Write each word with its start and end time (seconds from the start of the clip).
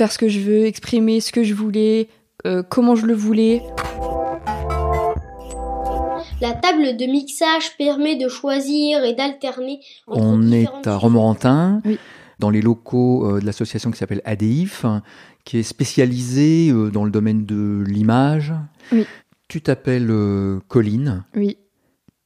faire 0.00 0.10
ce 0.10 0.16
que 0.16 0.30
je 0.30 0.40
veux, 0.40 0.64
exprimer 0.64 1.20
ce 1.20 1.30
que 1.30 1.42
je 1.44 1.52
voulais, 1.52 2.08
euh, 2.46 2.62
comment 2.66 2.96
je 2.96 3.04
le 3.04 3.12
voulais. 3.12 3.60
La 6.40 6.52
table 6.52 6.96
de 6.96 7.04
mixage 7.04 7.76
permet 7.76 8.16
de 8.16 8.26
choisir 8.26 9.04
et 9.04 9.12
d'alterner 9.12 9.80
On 10.06 10.50
est 10.52 10.86
à 10.86 10.96
Romorantin, 10.96 11.82
Oui. 11.84 11.98
dans 12.38 12.48
les 12.48 12.62
locaux 12.62 13.26
euh, 13.26 13.40
de 13.40 13.44
l'association 13.44 13.90
qui 13.90 13.98
s'appelle 13.98 14.22
ADIF, 14.24 14.86
hein, 14.86 15.02
qui 15.44 15.58
est 15.58 15.62
spécialisée 15.62 16.70
euh, 16.70 16.88
dans 16.90 17.04
le 17.04 17.10
domaine 17.10 17.44
de 17.44 17.84
l'image. 17.86 18.54
Oui. 18.92 19.04
Tu 19.48 19.60
t'appelles 19.60 20.10
Colline 20.68 21.24
Oui, 21.36 21.58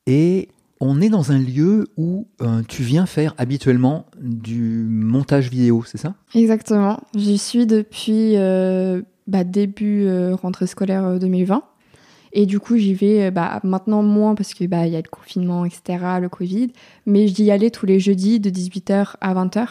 et 0.06 0.48
on 0.84 1.00
est 1.00 1.08
dans 1.08 1.32
un 1.32 1.38
lieu 1.38 1.88
où 1.96 2.26
euh, 2.42 2.60
tu 2.68 2.82
viens 2.82 3.06
faire 3.06 3.34
habituellement 3.38 4.04
du 4.20 4.86
montage 4.86 5.48
vidéo, 5.48 5.82
c'est 5.86 5.96
ça? 5.96 6.14
Exactement. 6.34 7.00
J'y 7.16 7.38
suis 7.38 7.66
depuis 7.66 8.36
euh, 8.36 9.00
bah, 9.26 9.44
début 9.44 10.04
euh, 10.04 10.34
rentrée 10.34 10.66
scolaire 10.66 11.04
euh, 11.04 11.18
2020. 11.18 11.62
Et 12.34 12.44
du 12.44 12.60
coup, 12.60 12.76
j'y 12.76 12.92
vais 12.92 13.24
euh, 13.24 13.30
bah, 13.30 13.60
maintenant 13.64 14.02
moins 14.02 14.34
parce 14.34 14.52
que 14.52 14.64
bah, 14.66 14.86
y 14.86 14.94
a 14.94 14.98
le 14.98 15.08
confinement, 15.08 15.64
etc., 15.64 16.04
le 16.20 16.28
Covid. 16.28 16.70
Mais 17.06 17.28
j'y 17.28 17.50
allais 17.50 17.70
tous 17.70 17.86
les 17.86 17.98
jeudis 17.98 18.38
de 18.38 18.50
18h 18.50 19.14
à 19.22 19.34
20h. 19.34 19.66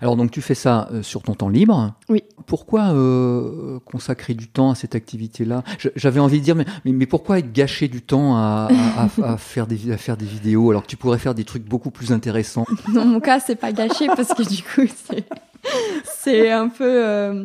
Alors 0.00 0.16
donc 0.16 0.30
tu 0.30 0.40
fais 0.42 0.54
ça 0.54 0.88
euh, 0.92 1.02
sur 1.02 1.22
ton 1.22 1.34
temps 1.34 1.48
libre. 1.48 1.94
Oui. 2.08 2.22
Pourquoi 2.46 2.90
euh, 2.92 3.78
consacrer 3.84 4.34
du 4.34 4.48
temps 4.48 4.70
à 4.70 4.74
cette 4.74 4.94
activité-là? 4.94 5.62
J'avais 5.96 6.20
envie 6.20 6.40
de 6.40 6.44
dire, 6.44 6.54
mais, 6.54 6.66
mais, 6.84 6.92
mais 6.92 7.06
pourquoi 7.06 7.40
gâcher 7.40 7.88
du 7.88 8.02
temps 8.02 8.36
à, 8.36 8.68
à- 8.96 9.04
à- 9.22 9.32
à 9.32 9.36
faire 9.36 9.66
des, 9.66 9.92
à 9.92 9.96
faire 9.96 10.16
des 10.16 10.26
vidéos 10.26 10.70
alors 10.70 10.82
que 10.82 10.88
tu 10.88 10.96
pourrais 10.96 11.18
faire 11.18 11.34
des 11.34 11.44
trucs 11.44 11.64
beaucoup 11.64 11.90
plus 11.90 12.12
intéressants? 12.12 12.66
Dans 12.94 13.04
mon 13.04 13.20
cas, 13.20 13.40
c'est 13.40 13.56
pas 13.56 13.72
gâché 13.72 14.06
parce 14.08 14.34
que 14.34 14.42
du 14.42 14.62
coup, 14.62 14.92
c'est, 15.08 15.24
c'est 16.04 16.50
un 16.50 16.68
peu. 16.68 16.84
euh, 17.04 17.44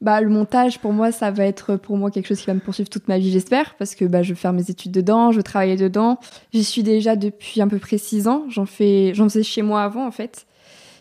bah, 0.00 0.20
le 0.20 0.28
montage, 0.28 0.80
pour 0.80 0.92
moi, 0.92 1.12
ça 1.12 1.30
va 1.30 1.46
être 1.46 1.76
pour 1.76 1.96
moi 1.96 2.10
quelque 2.10 2.26
chose 2.26 2.38
qui 2.40 2.46
va 2.46 2.52
me 2.54 2.60
poursuivre 2.60 2.90
toute 2.90 3.08
ma 3.08 3.16
vie, 3.18 3.30
j'espère, 3.32 3.74
parce 3.78 3.94
que 3.94 4.04
bah, 4.04 4.22
je 4.22 4.30
veux 4.30 4.34
faire 4.34 4.52
mes 4.52 4.68
études 4.68 4.92
dedans, 4.92 5.32
je 5.32 5.38
veux 5.38 5.42
travailler 5.42 5.76
dedans. 5.76 6.18
J'y 6.52 6.62
suis 6.64 6.82
déjà 6.82 7.16
depuis 7.16 7.62
à 7.62 7.66
peu 7.66 7.78
près 7.78 7.96
six 7.96 8.28
ans. 8.28 8.44
J'en 8.50 8.66
fais, 8.66 9.12
j'en 9.14 9.24
faisais 9.30 9.42
chez 9.42 9.62
moi 9.62 9.82
avant, 9.82 10.06
en 10.06 10.10
fait. 10.10 10.46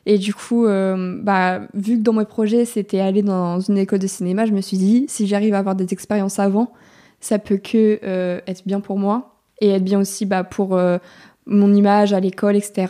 Et 0.05 0.17
du 0.17 0.33
coup, 0.33 0.65
euh, 0.65 1.17
bah, 1.21 1.61
vu 1.73 1.97
que 1.97 2.01
dans 2.03 2.13
mes 2.13 2.25
projets, 2.25 2.65
c'était 2.65 2.99
aller 2.99 3.21
dans 3.21 3.59
une 3.59 3.77
école 3.77 3.99
de 3.99 4.07
cinéma, 4.07 4.45
je 4.45 4.51
me 4.51 4.61
suis 4.61 4.77
dit, 4.77 5.05
si 5.07 5.27
j'arrive 5.27 5.53
à 5.53 5.59
avoir 5.59 5.75
des 5.75 5.93
expériences 5.93 6.39
avant, 6.39 6.73
ça 7.21 7.39
peut 7.39 7.57
que 7.57 7.99
euh, 8.03 8.41
être 8.47 8.63
bien 8.65 8.81
pour 8.81 8.99
moi 8.99 9.37
et 9.61 9.69
être 9.69 9.83
bien 9.83 9.99
aussi 9.99 10.25
bah, 10.25 10.43
pour 10.43 10.75
euh, 10.75 10.97
mon 11.45 11.73
image 11.73 12.11
à 12.11 12.19
l'école, 12.19 12.57
etc. 12.57 12.87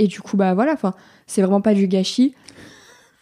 Et 0.00 0.08
du 0.08 0.20
coup, 0.20 0.36
bah 0.36 0.54
voilà, 0.54 0.74
c'est 1.26 1.40
vraiment 1.42 1.60
pas 1.60 1.74
du 1.74 1.86
gâchis. 1.86 2.34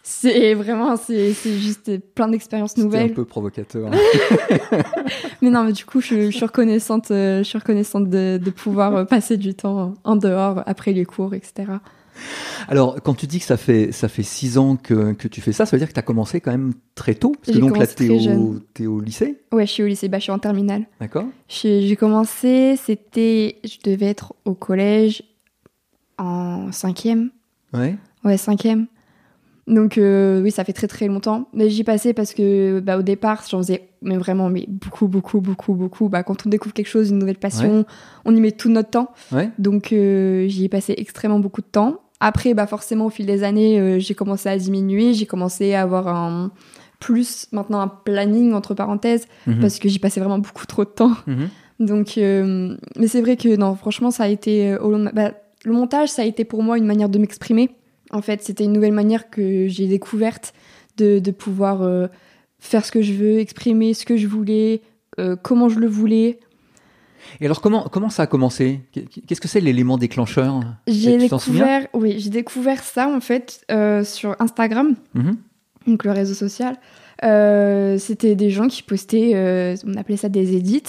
C'est 0.01 0.53
vraiment, 0.53 0.95
c'est 0.95 1.33
c'est 1.33 1.57
juste 1.57 1.99
plein 2.15 2.29
d'expériences 2.29 2.71
C'était 2.71 2.81
un 2.81 2.85
nouvelles. 2.85 3.13
peu 3.13 3.25
provocateur. 3.25 3.91
Mais 5.41 5.49
non, 5.49 5.65
mais 5.65 5.73
du 5.73 5.83
coup, 5.85 5.99
je, 5.99 6.31
je 6.31 6.35
suis 6.35 6.45
reconnaissante, 6.45 7.07
je 7.09 7.43
suis 7.43 7.57
reconnaissante 7.57 8.09
de, 8.09 8.39
de 8.41 8.49
pouvoir 8.49 9.05
passer 9.05 9.35
du 9.37 9.53
temps 9.53 9.93
en 10.03 10.15
dehors 10.15 10.63
après 10.65 10.93
les 10.93 11.03
cours, 11.03 11.33
etc. 11.33 11.73
Alors, 12.67 13.01
quand 13.01 13.13
tu 13.13 13.27
dis 13.27 13.39
que 13.39 13.45
ça 13.45 13.57
fait 13.57 13.91
ça 13.91 14.07
fait 14.07 14.23
six 14.23 14.57
ans 14.57 14.75
que, 14.75 15.13
que 15.13 15.27
tu 15.27 15.41
fais 15.41 15.51
ça, 15.51 15.65
ça 15.65 15.75
veut 15.75 15.79
dire 15.79 15.87
que 15.87 15.93
tu 15.93 15.99
as 15.99 16.03
commencé 16.03 16.41
quand 16.41 16.51
même 16.51 16.73
très 16.95 17.15
tôt. 17.15 17.33
Parce 17.43 17.57
que 17.57 17.61
donc 17.61 17.77
là, 17.77 17.87
tu 17.87 18.05
es, 18.05 18.87
au 18.87 18.99
lycée, 18.99 19.39
Ouais, 19.51 19.65
je 19.65 19.71
suis 19.71 19.83
au 19.83 19.87
lycée, 19.87 20.07
bah, 20.07 20.17
je 20.19 20.23
suis 20.23 20.31
en 20.31 20.39
terminale. 20.39 20.85
d'accord 20.99 21.25
J'ai 21.47 21.81
j'ai 21.87 21.95
commencé, 21.95 22.75
c'était, 22.77 23.57
je 23.63 23.77
devais 23.83 24.07
être 24.07 24.33
au 24.45 24.53
collège 24.53 25.23
en 26.17 26.71
cinquième. 26.71 27.29
Ouais. 27.73 27.95
Ouais, 28.23 28.37
cinquième. 28.37 28.87
Donc 29.67 29.97
euh, 29.97 30.41
oui, 30.41 30.49
ça 30.49 30.63
fait 30.63 30.73
très 30.73 30.87
très 30.87 31.07
longtemps. 31.07 31.49
Mais 31.53 31.69
j'y 31.69 31.83
passais 31.83 32.13
parce 32.13 32.33
que 32.33 32.79
bah, 32.79 32.97
au 32.97 33.01
départ, 33.01 33.43
j'en 33.49 33.57
faisais 33.59 33.89
mais 34.01 34.15
vraiment 34.17 34.49
mais 34.49 34.65
beaucoup 34.67 35.07
beaucoup 35.07 35.41
beaucoup 35.41 35.73
beaucoup. 35.73 36.07
Bah, 36.07 36.23
quand 36.23 36.45
on 36.45 36.49
découvre 36.49 36.73
quelque 36.73 36.87
chose, 36.87 37.09
une 37.09 37.17
nouvelle 37.17 37.37
passion, 37.37 37.85
on 38.23 38.35
y 38.35 38.39
met 38.39 38.53
tout 38.53 38.69
notre 38.69 38.89
temps. 38.89 39.11
Ouais. 39.31 39.49
Donc 39.59 39.91
euh, 39.91 40.47
j'y 40.47 40.65
ai 40.65 40.69
passé 40.69 40.93
extrêmement 40.97 41.39
beaucoup 41.39 41.61
de 41.61 41.67
temps. 41.67 41.99
Après, 42.19 42.53
bah 42.53 42.65
forcément 42.67 43.05
au 43.05 43.09
fil 43.09 43.25
des 43.25 43.43
années, 43.43 43.79
euh, 43.79 43.99
j'ai 43.99 44.15
commencé 44.15 44.49
à 44.49 44.57
diminuer. 44.57 45.13
J'ai 45.13 45.25
commencé 45.25 45.73
à 45.73 45.81
avoir 45.83 46.07
un 46.07 46.51
plus 46.99 47.45
maintenant 47.51 47.79
un 47.79 47.87
planning 47.87 48.53
entre 48.53 48.73
parenthèses 48.73 49.27
Mhm. 49.45 49.59
parce 49.59 49.77
que 49.77 49.87
j'y 49.87 49.99
passais 49.99 50.19
vraiment 50.19 50.39
beaucoup 50.39 50.65
trop 50.65 50.83
de 50.83 50.89
temps. 50.89 51.13
Mhm. 51.27 51.49
Donc, 51.79 52.17
euh, 52.17 52.75
mais 52.97 53.07
c'est 53.07 53.21
vrai 53.21 53.37
que 53.37 53.55
non, 53.55 53.75
franchement, 53.75 54.09
ça 54.09 54.23
a 54.23 54.27
été 54.29 54.71
euh, 54.71 54.79
au 54.79 54.89
long 54.91 54.97
de 54.97 55.03
ma- 55.03 55.11
bah, 55.11 55.31
le 55.63 55.73
montage, 55.73 56.09
ça 56.09 56.23
a 56.23 56.25
été 56.25 56.43
pour 56.43 56.63
moi 56.63 56.77
une 56.79 56.85
manière 56.85 57.09
de 57.09 57.19
m'exprimer. 57.19 57.69
En 58.09 58.21
fait, 58.23 58.41
c'était 58.41 58.63
une 58.63 58.73
nouvelle 58.73 58.93
manière 58.93 59.29
que 59.29 59.67
j'ai 59.67 59.85
découverte 59.85 60.53
de, 60.97 61.19
de 61.19 61.31
pouvoir 61.31 61.83
euh, 61.83 62.07
faire 62.57 62.83
ce 62.83 62.91
que 62.91 63.03
je 63.03 63.13
veux, 63.13 63.37
exprimer 63.37 63.93
ce 63.93 64.05
que 64.05 64.17
je 64.17 64.25
voulais, 64.27 64.81
comment 65.43 65.67
je 65.69 65.79
le 65.79 65.87
voulais. 65.87 66.39
Et 67.41 67.45
alors, 67.45 67.61
comment, 67.61 67.87
comment 67.91 68.09
ça 68.09 68.23
a 68.23 68.27
commencé? 68.27 68.81
Qu'est-ce 69.27 69.41
que 69.41 69.47
c'est 69.47 69.59
l'élément 69.61 69.97
déclencheur? 69.97 70.61
J'ai 70.87 71.17
découvert, 71.17 71.87
oui, 71.93 72.15
j'ai 72.19 72.29
découvert 72.29 72.83
ça 72.83 73.07
en 73.09 73.19
fait 73.19 73.61
euh, 73.71 74.03
sur 74.03 74.35
Instagram, 74.39 74.95
Mhm. 75.13 75.37
donc 75.87 76.03
le 76.03 76.11
réseau 76.11 76.33
social. 76.33 76.77
Euh, 77.23 77.97
c'était 77.97 78.35
des 78.35 78.49
gens 78.49 78.67
qui 78.67 78.83
postaient, 78.83 79.31
euh, 79.35 79.75
on 79.85 79.95
appelait 79.95 80.17
ça 80.17 80.29
des 80.29 80.55
edits. 80.55 80.83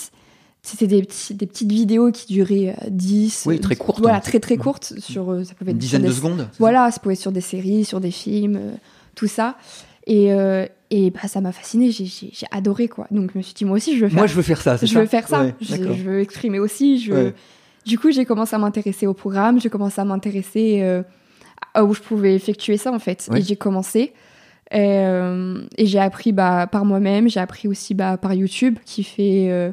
C'était 0.62 0.86
des, 0.88 1.02
petits, 1.02 1.34
des 1.34 1.46
petites 1.46 1.70
vidéos 1.72 2.10
qui 2.12 2.32
duraient 2.32 2.74
euh, 2.82 2.88
10. 2.90 3.44
Oui, 3.46 3.60
très 3.60 3.76
courtes. 3.76 4.00
Voilà, 4.00 4.20
très 4.20 4.40
très 4.40 4.56
courtes. 4.56 4.92
Sur, 4.98 5.40
ça 5.46 5.54
pouvait 5.54 5.70
Une 5.70 5.76
être 5.76 5.80
dizaine 5.80 6.00
sur 6.02 6.08
de 6.08 6.12
des- 6.12 6.16
secondes 6.20 6.48
Voilà, 6.58 6.90
ça? 6.90 6.98
pouvait 7.00 7.14
être 7.14 7.20
sur 7.20 7.32
des 7.32 7.40
séries, 7.40 7.84
sur 7.84 8.00
des 8.00 8.10
films, 8.10 8.60
tout 9.14 9.28
ça. 9.28 9.56
Et, 10.10 10.32
euh, 10.32 10.64
et 10.90 11.10
bah, 11.10 11.28
ça 11.28 11.40
m'a 11.42 11.52
fasciné, 11.52 11.90
j'ai 11.92 12.32
adoré 12.50 12.88
quoi. 12.88 13.06
Donc 13.10 13.30
je 13.34 13.38
me 13.38 13.42
suis 13.42 13.52
dit, 13.54 13.64
moi 13.66 13.76
aussi 13.76 13.94
je 13.96 14.04
veux 14.04 14.08
faire, 14.08 14.18
Moi, 14.18 14.26
je 14.26 14.34
veux 14.34 14.42
faire 14.42 14.60
ça, 14.62 14.76
je 14.76 14.86
ça 14.86 15.00
veux, 15.00 15.06
faire 15.06 15.28
ça. 15.28 15.42
Ouais, 15.44 15.54
je, 15.60 15.74
veux 15.76 16.20
exprimer 16.20 16.58
aussi. 16.58 16.98
Je 16.98 17.12
Ouais. 17.12 17.34
Du 17.84 17.98
coup, 17.98 18.10
j'ai 18.10 18.24
commencé 18.24 18.54
à 18.56 18.58
m'intéresser 18.58 19.06
au 19.06 19.14
programme, 19.14 19.60
j'ai 19.60 19.68
commencé 19.70 20.00
à 20.00 20.04
m'intéresser 20.04 20.80
euh, 20.82 21.02
à 21.74 21.84
où 21.84 21.92
je 21.94 22.00
pouvais 22.00 22.34
effectuer 22.34 22.76
ça 22.78 22.90
en 22.90 22.98
fait. 22.98 23.28
Ouais. 23.30 23.40
Et 23.40 23.42
j'ai 23.42 23.56
commencé. 23.56 24.12
Et, 24.70 24.76
euh, 24.76 25.62
et 25.76 25.86
j'ai 25.86 25.98
appris 25.98 26.32
bah, 26.32 26.66
par 26.66 26.84
moi-même, 26.84 27.28
j'ai 27.28 27.40
appris 27.40 27.68
aussi 27.68 27.94
bah, 27.94 28.16
par 28.16 28.32
YouTube 28.34 28.78
qui 28.86 29.04
fait. 29.04 29.72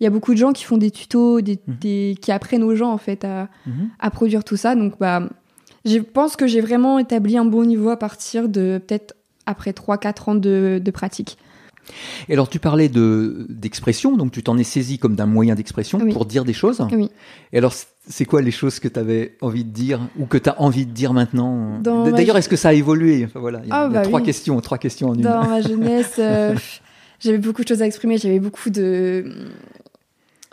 Il 0.00 0.04
y 0.04 0.06
a 0.06 0.10
beaucoup 0.10 0.32
de 0.34 0.38
gens 0.38 0.52
qui 0.52 0.64
font 0.64 0.76
des 0.76 0.90
tutos, 0.90 1.40
des, 1.40 1.58
Mhm. 1.66 1.76
des- 1.80 2.16
qui 2.20 2.32
apprennent 2.32 2.64
aux 2.64 2.74
gens 2.74 2.90
en 2.90 2.98
fait 2.98 3.24
à, 3.24 3.48
Mhm. 3.66 3.88
à 4.00 4.10
produire 4.10 4.44
tout 4.44 4.56
ça. 4.56 4.74
Donc, 4.74 4.94
bah, 4.98 5.28
je 5.84 5.98
pense 5.98 6.36
que 6.36 6.46
j'ai 6.46 6.60
vraiment 6.60 6.98
établi 6.98 7.36
un 7.38 7.44
bon 7.44 7.64
niveau 7.64 7.90
à 7.90 7.96
partir 7.98 8.48
de 8.48 8.80
peut-être 8.86 9.14
après 9.46 9.72
3-4 9.72 10.30
ans 10.30 10.34
de, 10.34 10.80
de 10.82 10.90
pratique. 10.90 11.38
Et 12.28 12.32
alors, 12.32 12.48
tu 12.48 12.58
parlais 12.58 12.88
de 12.88 13.46
d'expression, 13.50 14.16
donc 14.16 14.32
tu 14.32 14.42
t'en 14.42 14.56
es 14.56 14.64
saisi 14.64 14.98
comme 14.98 15.16
d'un 15.16 15.26
moyen 15.26 15.54
d'expression 15.54 15.98
Oui. 16.02 16.12
pour 16.14 16.24
dire 16.24 16.46
des 16.46 16.54
choses. 16.54 16.80
Oui. 16.92 17.10
Et 17.52 17.58
alors, 17.58 17.74
c'est 18.08 18.24
quoi 18.24 18.40
les 18.40 18.50
choses 18.50 18.80
que 18.80 18.88
tu 18.88 18.98
avais 18.98 19.36
envie 19.42 19.64
de 19.64 19.70
dire 19.70 20.00
ou 20.18 20.24
que 20.24 20.38
tu 20.38 20.48
as 20.48 20.58
envie 20.62 20.86
de 20.86 20.92
dire 20.92 21.12
maintenant 21.12 21.80
ma 21.84 22.10
D'ailleurs, 22.10 22.38
est-ce 22.38 22.48
que 22.48 22.56
ça 22.56 22.70
a 22.70 22.72
évolué? 22.72 23.24
Enfin, 23.26 23.38
voilà, 23.40 23.60
il 23.64 23.68
y 23.68 23.72
a, 23.72 23.76
Ah, 23.76 23.86
il 23.90 23.92
y 23.92 23.96
a 23.96 24.00
bah 24.00 24.06
trois 24.06 24.20
oui. 24.20 24.26
questions, 24.26 24.58
trois 24.62 24.78
questions 24.78 25.10
en 25.10 25.14
une. 25.14 25.20
Dans 25.20 25.46
ma 25.46 25.60
jeunesse, 25.68 26.14
euh, 26.18 26.54
j'avais 27.20 27.36
beaucoup 27.38 27.62
de 27.62 27.68
choses 27.68 27.82
à 27.82 27.86
exprimer, 27.86 28.16
j'avais 28.16 28.40
beaucoup 28.40 28.70
de, 28.70 29.26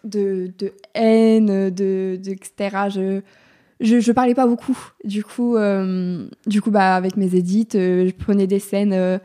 de, 0.03 0.52
de 0.59 0.73
haine, 0.94 1.69
de, 1.69 2.19
de 2.22 2.31
etc. 2.31 2.78
Je, 2.90 3.22
je, 3.81 4.00
je 4.00 4.12
parlais 4.12 4.36
pas 4.36 4.47
beaucoup. 4.47 4.78
Du 5.03 5.24
coup, 5.24 5.58
euh, 5.58 6.25
du 6.47 6.62
coup 6.62 6.72
bah, 6.72 6.96
avec 6.96 7.18
mes 7.18 7.36
édits, 7.36 7.68
euh, 7.75 8.08
je 8.08 8.14
prenais 8.14 8.47
des 8.47 8.59
scènes. 8.59 8.94
euh, 8.94 9.18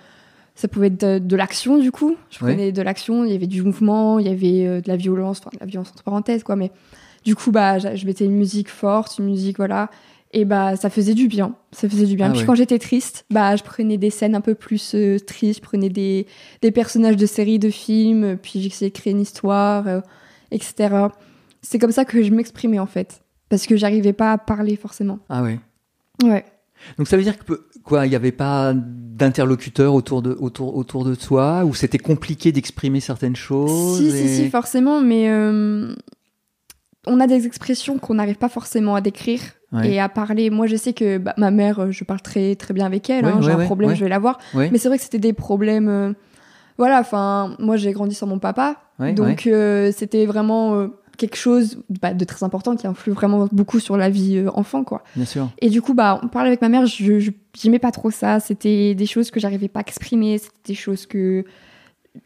ça 0.55 0.69
pouvait 0.69 0.87
être 0.87 0.99
de, 1.05 1.19
de 1.19 1.37
l'action, 1.37 1.77
du 1.77 1.93
coup. 1.93 2.17
Je 2.31 2.39
prenais 2.39 2.73
de 2.73 2.81
l'action, 2.81 3.25
il 3.27 3.31
y 3.33 3.35
avait 3.35 3.47
du 3.47 3.63
mouvement, 3.63 4.19
il 4.19 4.27
y 4.27 4.31
avait 4.31 4.67
euh, 4.67 4.81
de 4.81 4.89
la 4.89 4.97
violence, 4.97 5.41
enfin 5.41 5.51
de 5.53 5.61
la 5.61 5.67
violence 5.67 5.91
entre 5.91 6.03
parenthèses, 6.03 6.43
quoi. 6.45 6.57
Mais 6.57 6.71
du 7.27 7.37
coup, 7.37 7.51
bah, 7.51 7.79
je 7.79 8.07
mettais 8.07 8.25
une 8.25 8.37
musique 8.37 8.71
forte, 8.71 9.19
une 9.19 9.27
musique, 9.27 9.59
voilà. 9.59 9.91
Et 10.33 10.47
bah, 10.47 10.75
ça 10.77 10.89
faisait 10.89 11.13
du 11.13 11.29
bien. 11.29 11.55
Ça 11.73 11.89
faisait 11.91 12.07
du 12.07 12.17
bien. 12.17 12.29
Ah 12.29 12.31
Puis 12.31 12.41
ouais. 12.41 12.47
quand 12.47 12.55
j'étais 12.55 12.79
triste, 12.79 13.27
bah, 13.31 13.55
je 13.57 13.63
prenais 13.63 13.99
des 13.99 14.09
scènes 14.09 14.35
un 14.35 14.41
peu 14.41 14.55
plus 14.55 14.95
euh, 14.95 15.19
tristes, 15.19 15.61
je 15.61 15.63
prenais 15.63 15.91
des, 15.91 16.27
des 16.63 16.71
personnages 16.71 17.17
de 17.17 17.27
séries, 17.27 17.59
de 17.59 17.69
films, 17.69 18.39
puis 18.43 18.63
j'essayais 18.63 18.91
de 18.91 18.97
créer 18.97 19.13
une 19.13 19.21
histoire, 19.21 19.87
euh, 19.87 20.01
etc. 20.53 20.95
C'est 21.61 21.79
comme 21.79 21.93
ça 21.93 22.07
que 22.07 22.23
je 22.23 22.31
m'exprimais, 22.33 22.79
en 22.79 22.87
fait. 22.87 23.21
Parce 23.49 23.67
que 23.67 23.77
j'arrivais 23.77 24.13
pas 24.13 24.33
à 24.33 24.39
parler, 24.39 24.77
forcément. 24.77 25.19
Ah 25.29 25.43
ouais. 25.43 25.59
Ouais. 26.25 26.45
Donc 26.99 27.09
ça 27.09 27.17
veut 27.17 27.23
dire 27.23 27.39
que 27.39 27.67
quoi, 27.85 28.07
il 28.07 28.11
n'y 28.11 28.17
avait 28.17 28.33
pas 28.33 28.73
d'interlocuteur 28.75 29.95
autour 29.95 30.21
de 30.23 30.37
autour 30.39 30.77
autour 30.77 31.05
de 31.05 31.15
toi, 31.15 31.65
ou 31.65 31.75
c'était 31.75 31.99
compliqué 31.99 32.53
d'exprimer 32.53 33.01
certaines 33.01 33.37
choses. 33.37 33.97
Si, 33.99 34.11
si, 34.11 34.17
et- 34.17 34.29
si, 34.29 34.51
forcément, 34.51 35.01
mais 35.01 35.31
euh, 35.31 35.95
on 37.07 37.21
a 37.21 37.27
des 37.27 37.47
expressions 37.47 37.99
qu'on 37.99 38.15
n'arrive 38.15 38.37
pas 38.37 38.49
forcément 38.49 38.95
à 38.95 39.01
décrire 39.01 39.41
Ouais. 39.73 39.91
et 39.95 40.01
à 40.01 40.09
parler. 40.09 40.49
Moi, 40.51 40.67
je 40.69 40.77
sais 40.77 40.93
que 40.93 41.19
bah, 41.19 41.35
ma 41.39 41.51
mère, 41.51 41.81
euh, 41.81 41.91
je 41.91 42.05
parle 42.05 42.21
très, 42.21 42.55
très 42.55 42.73
bien 42.73 42.87
avec 42.87 43.11
elle. 43.11 43.25
Ouais, 43.25 43.33
hein, 43.33 43.41
J'ai 43.43 43.51
un 43.51 43.65
problème, 43.65 43.95
je 43.95 44.05
vais 44.05 44.09
la 44.11 44.19
voir. 44.21 44.39
Mais 44.55 44.79
c'est 44.79 44.89
vrai 44.89 44.97
que 44.99 45.03
c'était 45.05 45.19
des 45.19 45.33
problèmes. 45.33 45.89
euh, 45.89 46.13
voilà, 46.79 47.01
enfin, 47.01 47.57
moi, 47.59 47.77
j'ai 47.77 47.93
grandi 47.93 48.15
sans 48.15 48.27
mon 48.27 48.39
papa. 48.39 48.77
Donc, 49.15 49.47
euh, 49.47 49.93
c'était 49.97 50.25
vraiment. 50.27 50.89
Quelque 51.17 51.37
chose 51.37 51.79
bah, 52.01 52.15
de 52.15 52.25
très 52.25 52.45
important 52.45 52.77
qui 52.77 52.87
influe 52.87 53.13
vraiment 53.13 53.49
beaucoup 53.53 53.81
sur 53.81 53.97
la 53.97 54.11
vie 54.11 54.39
euh, 54.39 54.51
enfant, 54.55 54.85
quoi. 54.85 55.03
Bien 55.17 55.25
sûr. 55.25 55.49
Et 55.61 55.69
du 55.71 55.83
coup, 55.83 55.95
bah, 55.95 56.21
on 56.23 56.29
parlait 56.29 56.49
avec 56.49 56.61
ma 56.63 56.69
mère, 56.69 56.87
je, 56.87 57.31
j'aimais 57.55 57.79
pas 57.79 57.91
trop 57.93 58.11
ça. 58.11 58.41
C'était 58.41 58.95
des 58.95 59.07
choses 59.07 59.31
que 59.31 59.41
j'arrivais 59.41 59.69
pas 59.69 59.81
à 59.81 59.83
exprimer, 59.83 60.39
c'était 60.39 60.55
des 60.67 60.75
choses 60.75 61.07
que 61.07 61.45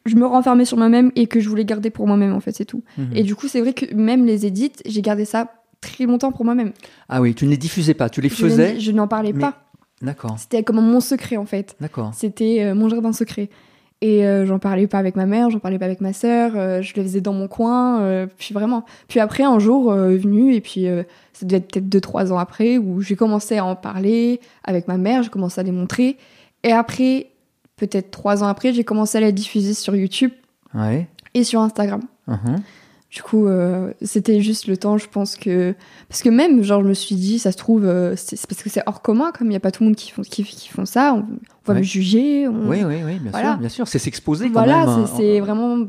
je 0.07 0.15
me 0.17 0.27
renfermais 0.27 0.65
sur 0.65 0.77
moi-même 0.77 1.11
et 1.17 1.27
que 1.27 1.41
je 1.41 1.49
voulais 1.49 1.65
garder 1.65 1.91
pour 1.91 2.07
moi-même, 2.07 2.33
en 2.35 2.41
fait, 2.41 2.53
c'est 2.53 2.65
tout. 2.65 2.83
Mhm. 2.99 3.11
Et 3.15 3.23
du 3.23 3.35
coup, 3.35 3.49
c'est 3.49 3.61
vrai 3.61 3.73
que 3.73 3.93
même 3.95 4.25
les 4.27 4.47
édits, 4.47 4.73
j'ai 4.87 5.03
gardé 5.03 5.25
ça 5.25 5.53
très 5.81 6.05
longtemps 6.05 6.31
pour 6.33 6.45
moi-même. 6.45 6.73
Ah 7.09 7.21
oui, 7.21 7.35
tu 7.35 7.45
ne 7.47 7.51
les 7.51 7.57
diffusais 7.57 7.95
pas, 7.95 8.09
tu 8.11 8.21
les 8.21 8.29
Je 8.29 8.35
faisais. 8.35 8.79
Je 8.81 8.93
n'en 8.93 9.09
parlais 9.09 9.33
mais- 9.33 9.41
pas. 9.41 9.65
D'accord, 10.03 10.39
C'était 10.39 10.63
comme 10.63 10.81
mon 10.81 11.01
secret, 11.01 11.37
en 11.37 11.45
fait. 11.45 11.77
d'accord. 11.79 12.13
C'était 12.15 12.63
euh, 12.63 12.75
mon 12.75 12.89
jardin 12.89 13.13
secret. 13.13 13.51
Et 14.03 14.27
euh, 14.27 14.47
j'en 14.47 14.59
parlais 14.59 14.87
pas 14.87 14.99
avec 14.99 15.15
ma 15.15 15.27
mère, 15.27 15.51
j'en 15.51 15.59
parlais 15.59 15.79
pas 15.79 15.85
avec 15.85 16.01
ma 16.01 16.15
sœur, 16.15 16.53
euh, 16.57 16.81
je 16.81 16.95
le 16.97 17.03
faisais 17.03 17.21
dans 17.21 17.35
mon 17.35 17.49
coin, 17.49 18.01
euh, 18.01 18.27
puis 18.39 18.55
vraiment. 18.55 18.85
Puis 19.09 19.21
après, 19.21 19.43
un 19.43 19.59
jour, 19.59 19.93
euh, 19.93 20.11
est 20.13 20.17
venu, 20.17 20.55
et 20.55 20.63
puis 20.63 20.87
ça 21.35 21.45
devait 21.45 21.59
être 21.59 21.71
peut-être 21.71 21.89
deux, 21.89 22.01
trois 22.01 22.33
ans 22.33 22.39
après, 22.39 22.79
où 22.79 23.03
j'ai 23.03 23.15
commencé 23.17 23.59
à 23.59 23.65
en 23.65 23.77
parler 23.77 24.41
avec 24.65 24.89
ma 24.89 24.97
mère, 24.97 25.23
j'ai 25.23 25.29
commencé 25.29 25.61
à 25.61 25.65
les 25.65 25.73
montrer. 25.73 26.17
Et 26.65 26.73
après, 26.73 27.27
peut-être 27.77 28.11
trois 28.11 28.43
ans 28.43 28.47
après, 28.47 28.73
j'ai 28.73 28.85
commencé 28.85 29.19
à 29.19 29.21
les 29.21 29.33
diffuser 29.33 29.75
sur 29.75 29.95
YouTube 29.95 30.33
Ouais. 30.75 31.07
et 31.35 31.45
sur 31.45 31.61
Instagram. 31.61 32.01
Mhm. 32.27 32.57
Du 33.11 33.23
coup, 33.25 33.49
euh, 33.49 33.93
c'était 34.03 34.41
juste 34.41 34.69
le 34.69 34.77
temps, 34.77 34.97
je 34.97 35.09
pense 35.09 35.35
que... 35.35 35.75
Parce 36.09 36.23
que 36.23 36.29
même, 36.29 36.63
genre, 36.63 36.81
je 36.85 36.89
me 36.89 36.95
suis 36.95 37.17
dit, 37.17 37.41
ça 37.41 37.51
se 37.51 37.57
trouve, 37.57 37.85
euh, 37.85 38.15
c'est 38.17 38.41
parce 38.47 38.63
que 38.63 38.71
c'est 38.71 38.83
hors 38.87 39.03
commun, 39.03 39.33
comme 39.37 39.49
il 39.49 39.51
n'y 39.51 39.57
a 39.57 39.61
pas 39.61 39.73
tout 39.73 39.83
le 39.83 39.89
monde 39.89 39.97
qui 39.97 40.13
font, 40.13 40.23
qui, 40.23 40.45
qui 40.45 40.69
font 40.69 40.87
ça, 40.87 41.15
on, 41.15 41.19
on 41.19 41.25
va 41.67 41.73
Ouais. 41.75 41.81
me 41.81 41.83
juger. 41.85 42.47
on- 42.47 42.69
Oui, 42.69 42.85
oui, 42.85 42.97
oui, 43.05 43.19
bien 43.19 43.31
Voilà. 43.33 43.51
sûr, 43.53 43.59
bien 43.59 43.69
sûr. 43.69 43.89
C'est 43.89 43.99
s'exposer 43.99 44.47
quand 44.47 44.53
voilà, 44.53 44.87
même. 44.87 44.89
hein. 44.91 45.07
c'est- 45.17 45.41
vraiment. 45.41 45.89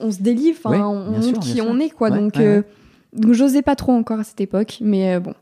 On 0.00 0.10
se 0.10 0.20
délivre, 0.20 0.58
on 0.64 1.10
montre 1.12 1.38
qui 1.40 1.60
on 1.60 1.78
est, 1.78 1.90
quoi. 1.90 2.10
Ouais, 2.10 2.18
donc, 2.18 2.34
ouais, 2.36 2.44
euh, 2.44 2.62
donc 3.12 3.32
j'osais 3.32 3.62
pas 3.62 3.76
trop 3.76 3.92
encore 3.92 4.18
à 4.18 4.24
cette 4.24 4.40
époque, 4.40 4.78
mais 4.80 5.14
euh, 5.14 5.20
bon, 5.20 5.34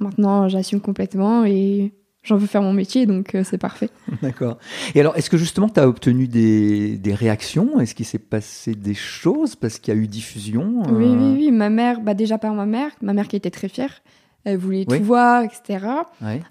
maintenant 0.00 0.48
j'assume 0.48 0.80
complètement 0.80 1.44
et 1.44 1.92
j'en 2.22 2.36
veux 2.36 2.46
faire 2.46 2.62
mon 2.62 2.72
métier, 2.72 3.06
donc 3.06 3.34
euh, 3.34 3.42
c'est 3.44 3.58
parfait. 3.58 3.90
D'accord. 4.22 4.58
Et 4.94 5.00
alors, 5.00 5.16
est-ce 5.16 5.28
que 5.30 5.36
justement, 5.36 5.68
tu 5.68 5.80
as 5.80 5.88
obtenu 5.88 6.28
des, 6.28 6.96
des 6.98 7.14
réactions? 7.14 7.80
Est-ce 7.80 7.94
qu'il 7.94 8.06
s'est 8.06 8.18
passé 8.18 8.74
des 8.74 8.94
choses 8.94 9.56
parce 9.56 9.78
qu'il 9.78 9.94
y 9.94 9.96
a 9.96 10.00
eu 10.00 10.06
diffusion 10.06 10.82
Oui, 10.90 11.04
euh, 11.06 11.16
oui, 11.16 11.34
oui. 11.38 11.50
Ma 11.52 11.70
mère, 11.70 12.00
bah, 12.00 12.14
déjà 12.14 12.38
par 12.38 12.54
ma 12.54 12.66
mère, 12.66 12.90
ma 13.02 13.12
mère 13.12 13.28
qui 13.28 13.36
était 13.36 13.50
très 13.50 13.68
fière, 13.68 14.02
elle 14.44 14.56
voulait 14.58 14.84
Oui. 14.88 14.98
tout 14.98 15.04
voir, 15.04 15.42
etc. 15.44 15.86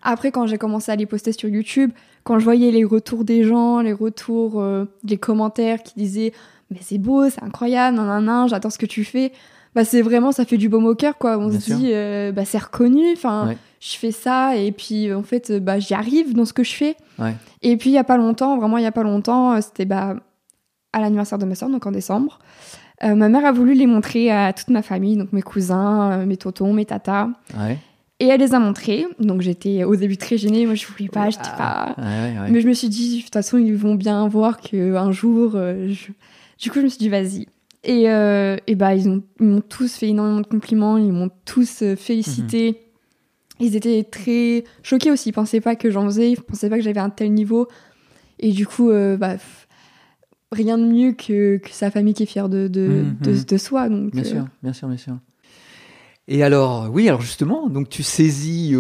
Après, 0.02 0.32
quand 0.32 0.48
j'ai 0.48 0.58
commencé 0.58 0.92
à 0.92 0.96
les 0.96 1.06
poster 1.06 1.32
sur 1.34 1.50
YouTube, 1.50 1.92
quand 2.24 2.40
je 2.40 2.44
voyais 2.44 2.72
les 2.72 2.86
retours 2.86 3.24
des 3.26 3.44
gens, 3.44 3.82
les 3.82 3.94
retours, 3.94 4.62
euh, 4.62 4.86
les 5.04 5.18
commentaires 5.18 5.82
qui 5.84 5.94
disaient 5.96 6.32
Mais 6.70 6.80
c'est 6.82 6.98
beau, 7.00 7.30
c'est 7.30 7.44
incroyable, 7.44 7.98
nan, 7.98 8.08
nan, 8.08 8.24
nan, 8.24 8.48
j'adore 8.48 8.72
ce 8.72 8.78
que 8.78 8.86
tu 8.86 9.04
fais. 9.04 9.32
Bah, 9.76 9.86
c'est 9.86 10.02
vraiment, 10.02 10.32
ça 10.32 10.44
fait 10.46 10.58
du 10.58 10.68
baume 10.70 10.86
au 10.86 10.96
cœur, 10.96 11.18
quoi. 11.18 11.38
On 11.38 11.48
Bien 11.48 11.60
se 11.60 11.66
sûr. 11.68 11.78
dit, 11.78 11.92
euh, 11.94 12.32
bah, 12.32 12.44
c'est 12.46 12.58
reconnu, 12.58 13.04
enfin, 13.14 13.48
Ouais. 13.48 13.58
je 13.80 13.96
fais 13.98 14.12
ça, 14.12 14.56
et 14.58 14.72
puis, 14.72 15.08
euh, 15.10 15.18
en 15.18 15.24
fait, 15.24 15.52
bah, 15.64 15.80
j'y 15.80 15.94
arrive 15.94 16.34
dans 16.34 16.46
ce 16.46 16.54
que 16.54 16.64
je 16.64 16.74
fais. 16.74 16.96
Ouais. 17.20 17.36
Et 17.62 17.78
puis, 17.78 17.90
il 17.90 17.94
y 17.94 17.98
a 17.98 18.04
pas 18.04 18.18
longtemps, 18.18 18.58
vraiment, 18.58 18.78
il 18.78 18.84
y 18.84 18.88
a 18.88 18.92
pas 18.92 19.04
longtemps, 19.04 19.54
euh, 19.54 19.62
c'était, 19.62 19.86
bah, 19.86 20.16
à 20.94 21.00
l'anniversaire 21.00 21.38
de 21.38 21.46
ma 21.46 21.56
soeur, 21.56 21.70
donc 21.70 21.86
en 21.86 21.92
décembre. 21.92 22.40
euh, 23.04 23.16
ma 23.16 23.30
mère 23.30 23.46
a 23.46 23.52
voulu 23.52 23.74
les 23.74 23.88
montrer 23.88 24.30
à 24.30 24.54
toute 24.54 24.70
ma 24.70 24.82
famille, 24.84 25.18
donc 25.18 25.32
mes 25.34 25.42
cousins, 25.42 26.24
mes 26.26 26.38
tontons, 26.38 26.72
mes 26.74 26.86
tatas. 26.86 27.30
Ouais. 27.58 27.80
Et 28.20 28.28
elle 28.28 28.40
les 28.42 28.54
a 28.54 28.60
montrés. 28.60 29.08
Donc 29.20 29.42
j'étais 29.42 29.84
au 29.86 29.96
début 29.96 30.18
très 30.18 30.38
gênée. 30.38 30.68
Moi, 30.68 30.76
je 30.76 30.86
voulais 30.86 31.08
pas, 31.10 31.32
j'étais 31.32 31.50
pas. 31.58 31.96
Ouais, 31.98 32.04
ouais, 32.04 32.40
ouais. 32.42 32.52
Mais 32.52 32.62
je 32.62 32.68
me 32.68 32.74
suis 32.76 32.90
dit, 32.90 33.18
de 33.18 33.24
toute 33.24 33.34
façon, 33.34 33.58
ils 33.58 33.74
vont 33.76 33.96
bien 33.96 34.28
voir 34.28 34.60
qu'un 34.60 35.12
jour. 35.12 35.54
euh, 35.56 35.88
je- 35.90 36.12
Du 36.62 36.70
coup, 36.70 36.78
je 36.78 36.84
me 36.84 36.90
suis 36.90 37.00
dit, 37.00 37.10
vas-y. 37.10 37.48
Et, 37.84 38.10
euh, 38.10 38.58
et 38.68 38.76
bah, 38.76 38.94
ils 38.96 39.10
ont- 39.10 39.24
ils 39.40 39.46
m'ont 39.48 39.62
tous 39.62 39.96
fait 39.96 40.10
énormément 40.10 40.42
de 40.42 40.48
compliments. 40.48 40.98
Ils 40.98 41.12
m'ont 41.12 41.32
tous 41.46 41.82
euh, 41.82 41.96
félicité. 41.96 42.80
Ils 43.60 43.76
étaient 43.76 44.04
très 44.04 44.64
choqués 44.84 45.12
aussi. 45.12 45.30
Ils 45.30 45.34
pensaient 45.34 45.62
pas 45.62 45.76
que 45.76 45.90
j'en 45.90 46.06
faisais. 46.06 46.32
Ils 46.32 46.42
pensaient 46.42 46.70
pas 46.70 46.78
que 46.78 46.84
j'avais 46.84 47.00
un 47.00 47.10
tel 47.10 47.34
niveau. 47.34 47.68
Et 48.40 48.52
du 48.52 48.68
coup, 48.68 48.90
euh, 48.92 49.18
bah, 49.18 49.36
rien 50.52 50.78
de 50.78 50.86
mieux 50.86 51.14
que, 51.14 51.58
que 51.58 51.70
sa 51.72 51.90
famille 51.92 52.14
qui 52.14 52.24
est 52.24 52.28
fière 52.28 52.50
de, 52.50 52.68
de, 52.68 53.04
Mhm. 53.04 53.18
de, 53.22 53.44
de 53.44 53.58
soi. 53.58 53.90
Donc, 53.90 54.12
Bien 54.12 54.22
euh, 54.24 54.26
sûr, 54.26 54.46
bien 54.64 54.74
sûr, 54.74 54.88
bien 54.88 54.98
sûr. 54.98 55.18
Et 56.28 56.44
alors, 56.44 56.90
oui, 56.92 57.08
alors 57.10 57.22
justement, 57.22 57.68
donc 57.68 57.90
tu 57.90 58.04
saisis, 58.04 58.76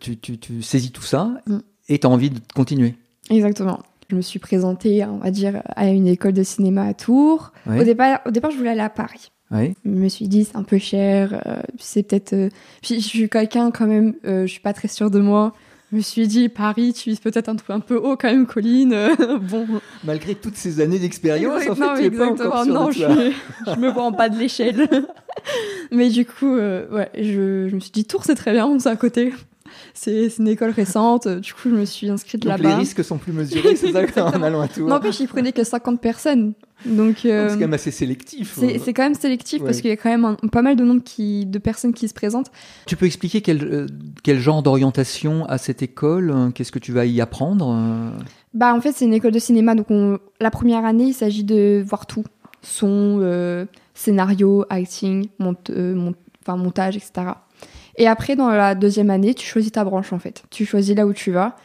tu, 0.00 0.16
tu, 0.18 0.38
tu 0.38 0.62
saisis 0.62 0.92
tout 0.92 1.02
ça 1.02 1.40
Mm. 1.46 1.58
et 1.88 1.98
tu 1.98 2.06
as 2.06 2.10
envie 2.10 2.30
de 2.30 2.38
continuer. 2.54 2.94
Exactement. 3.30 3.80
Je 4.08 4.16
me 4.16 4.20
suis 4.22 4.38
présentée, 4.38 5.04
on 5.04 5.18
va 5.18 5.30
dire, 5.30 5.62
à 5.74 5.88
une 5.88 6.06
école 6.06 6.32
de 6.32 6.42
cinéma 6.44 6.84
à 6.86 6.94
Tours. 6.94 7.52
Ouais. 7.66 7.80
Au, 7.80 7.84
départ, 7.84 8.20
au 8.26 8.30
départ, 8.30 8.50
je 8.52 8.56
voulais 8.56 8.70
aller 8.70 8.80
à 8.80 8.88
Paris. 8.90 9.32
Ouais. 9.50 9.74
Je 9.84 9.90
me 9.90 10.08
suis 10.08 10.28
dit, 10.28 10.44
c'est 10.44 10.56
un 10.56 10.62
peu 10.62 10.78
cher. 10.78 11.40
euh, 11.46 11.56
c'est 11.78 12.02
peut-être. 12.04 12.32
euh, 12.32 12.48
Puis 12.82 13.00
je 13.00 13.06
suis 13.06 13.28
quelqu'un 13.28 13.70
quand 13.70 13.86
même, 13.86 14.14
euh, 14.24 14.42
je 14.42 14.52
suis 14.52 14.60
pas 14.60 14.72
très 14.72 14.88
sûre 14.88 15.10
de 15.10 15.18
moi. 15.20 15.52
Je 15.92 15.96
me 15.98 16.00
suis 16.02 16.26
dit, 16.26 16.48
Paris, 16.48 16.92
tu 16.94 17.10
vises 17.10 17.20
peut-être 17.20 17.48
un 17.48 17.54
truc 17.54 17.70
un 17.70 17.78
peu 17.78 17.94
haut 17.96 18.16
quand 18.16 18.28
même, 18.28 18.46
Colline. 18.46 18.90
bon. 19.50 19.66
Malgré 20.02 20.34
toutes 20.34 20.56
ces 20.56 20.80
années 20.80 20.98
d'expérience, 20.98 21.62
en 21.68 21.74
fait, 21.76 21.80
non, 21.80 21.94
tu 21.96 22.04
es 22.04 22.10
pas 22.10 22.26
encore 22.26 22.66
non, 22.66 22.90
je, 22.90 23.04
je 23.66 23.78
me 23.78 23.88
vois 23.90 24.02
en 24.02 24.10
bas 24.10 24.28
de 24.28 24.36
l'échelle. 24.36 24.88
Mais 25.92 26.08
du 26.10 26.26
coup, 26.26 26.56
euh, 26.56 26.88
ouais, 26.90 27.08
je, 27.14 27.68
je 27.68 27.74
me 27.74 27.78
suis 27.80 27.92
dit, 27.92 28.04
Tours, 28.04 28.24
c'est 28.24 28.34
très 28.34 28.52
bien, 28.52 28.76
c'est 28.80 28.88
à 28.88 28.96
côté. 28.96 29.32
C'est 29.94 30.28
c'est 30.30 30.42
une 30.42 30.48
école 30.48 30.70
récente. 30.70 31.28
Du 31.28 31.52
coup, 31.54 31.68
je 31.70 31.74
me 31.74 31.84
suis 31.84 32.08
inscrite 32.10 32.42
Donc 32.42 32.58
les 32.58 32.64
là-bas. 32.64 32.76
risques 32.78 33.02
sont 33.04 33.18
plus 33.18 33.32
mesurés, 33.32 33.76
c'est 33.76 33.92
ça, 34.12 34.26
en 34.26 34.42
allant 34.42 34.60
à 34.60 34.68
Tours. 34.68 34.88
N'empêche, 34.88 35.20
ils 35.20 35.28
prenaient 35.28 35.52
que 35.52 35.64
50 35.64 36.00
personnes. 36.00 36.52
Donc, 36.84 36.96
Donc, 36.96 37.24
euh, 37.24 37.48
c'est 37.48 37.54
quand 37.54 37.60
même 37.60 37.72
assez 37.74 37.90
sélectif. 37.90 38.54
c'est 38.58 38.78
c'est 38.78 38.92
quand 38.92 39.02
même 39.04 39.14
sélectif 39.14 39.60
Ouais. 39.62 39.66
parce 39.66 39.80
qu'il 39.80 39.88
y 39.88 39.92
a 39.92 39.96
quand 39.96 40.10
même 40.10 40.24
un- 40.26 40.34
pas 40.48 40.60
mal 40.60 40.76
de 40.76 40.84
nombre 40.84 41.02
qui, 41.02 41.46
de 41.46 41.58
personnes 41.58 41.94
qui 41.94 42.06
se 42.06 42.12
présentent. 42.14 42.50
Tu 42.86 42.96
peux 42.96 43.06
expliquer 43.06 43.40
quel, 43.40 43.64
euh, 43.64 43.86
quel 44.22 44.38
genre 44.38 44.62
d'orientation 44.62 45.46
à 45.46 45.56
cette 45.56 45.80
école 45.82 46.30
euh, 46.30 46.50
Qu'est-ce 46.50 46.72
que 46.72 46.78
tu 46.78 46.92
vas 46.92 47.06
y 47.06 47.20
apprendre 47.22 47.70
euh? 47.74 48.10
Bah, 48.52 48.74
en 48.74 48.80
fait, 48.82 48.92
c'est 48.92 49.06
une 49.06 49.14
école 49.14 49.32
de 49.32 49.38
cinéma. 49.38 49.74
Donc, 49.74 49.86
on- 49.90 50.18
la 50.40 50.50
première 50.50 50.84
année, 50.84 51.04
il 51.04 51.14
s'agit 51.14 51.44
de 51.44 51.82
voir 51.86 52.06
tout 52.06 52.24
son, 52.62 53.20
euh, 53.22 53.64
scénario, 53.94 54.64
acting, 54.68 55.28
mont- 55.38 55.54
euh, 55.70 55.94
mont- 55.94 56.14
enfin, 56.42 56.56
montage, 56.58 56.96
etc. 56.96 57.28
Et 57.96 58.06
après, 58.06 58.36
dans 58.36 58.50
la 58.50 58.74
deuxième 58.74 59.10
année, 59.10 59.34
tu 59.34 59.46
choisis 59.46 59.72
ta 59.72 59.84
branche 59.84 60.12
en 60.12 60.18
fait. 60.18 60.44
Tu 60.50 60.64
choisis 60.64 60.94
là 60.94 61.06
où 61.06 61.12
tu 61.12 61.32
vas. 61.32 61.56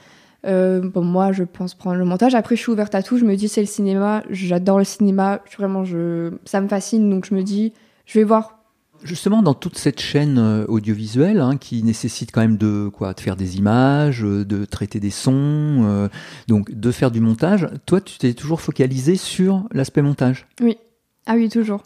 Euh, 0.46 0.82
bon, 0.82 1.04
moi, 1.04 1.32
je 1.32 1.44
pense 1.44 1.76
prendre 1.76 1.98
le 1.98 2.06
montage. 2.06 2.36
Après, 2.36 2.56
je 2.56 2.62
suis 2.62 2.72
ouverte 2.72 2.96
à 2.96 3.04
tout. 3.04 3.18
Je 3.18 3.26
me 3.26 3.36
dis, 3.36 3.48
c'est 3.48 3.62
le 3.62 3.68
cinéma. 3.68 4.24
J'adore 4.30 4.80
le 4.80 4.84
cinéma. 4.84 5.42
Vraiment, 5.58 5.84
je... 5.84 6.32
ça 6.46 6.62
me 6.62 6.68
fascine. 6.68 7.10
Donc, 7.10 7.26
je 7.26 7.36
me 7.36 7.44
dis, 7.44 7.74
je 8.06 8.20
vais 8.20 8.24
voir 8.24 8.62
Justement, 9.04 9.42
dans 9.42 9.56
toute 9.56 9.80
cette 9.80 10.00
chaîne 10.00 10.38
euh, 10.38 10.66
audiovisuelle 10.68 11.40
hein, 11.40 11.58
qui 11.58 11.82
nécessite 11.82 12.32
quand 12.32 12.42
même 12.42 12.58
de 12.58 12.88
quoi, 12.94 13.14
de 13.14 13.20
faire 13.20 13.36
des 13.36 13.58
images, 13.58 14.24
euh, 14.24 14.46
de 14.46 14.64
traiter 14.64 15.00
des 15.00 15.10
sons, 15.10 15.34
euh, 15.84 16.08
donc 16.48 16.72
de 16.72 16.92
faire 16.92 17.10
du 17.10 17.20
montage. 17.20 17.68
Toi, 17.88 18.00
tu 18.00 18.20
t'es 18.20 18.34
toujours 18.34 18.62
focalisé 18.62 19.16
sur 19.16 19.64
l'aspect 19.72 20.04
montage? 20.04 20.48
Ah 21.26 21.34
oui, 21.34 21.50
toujours. 21.50 21.82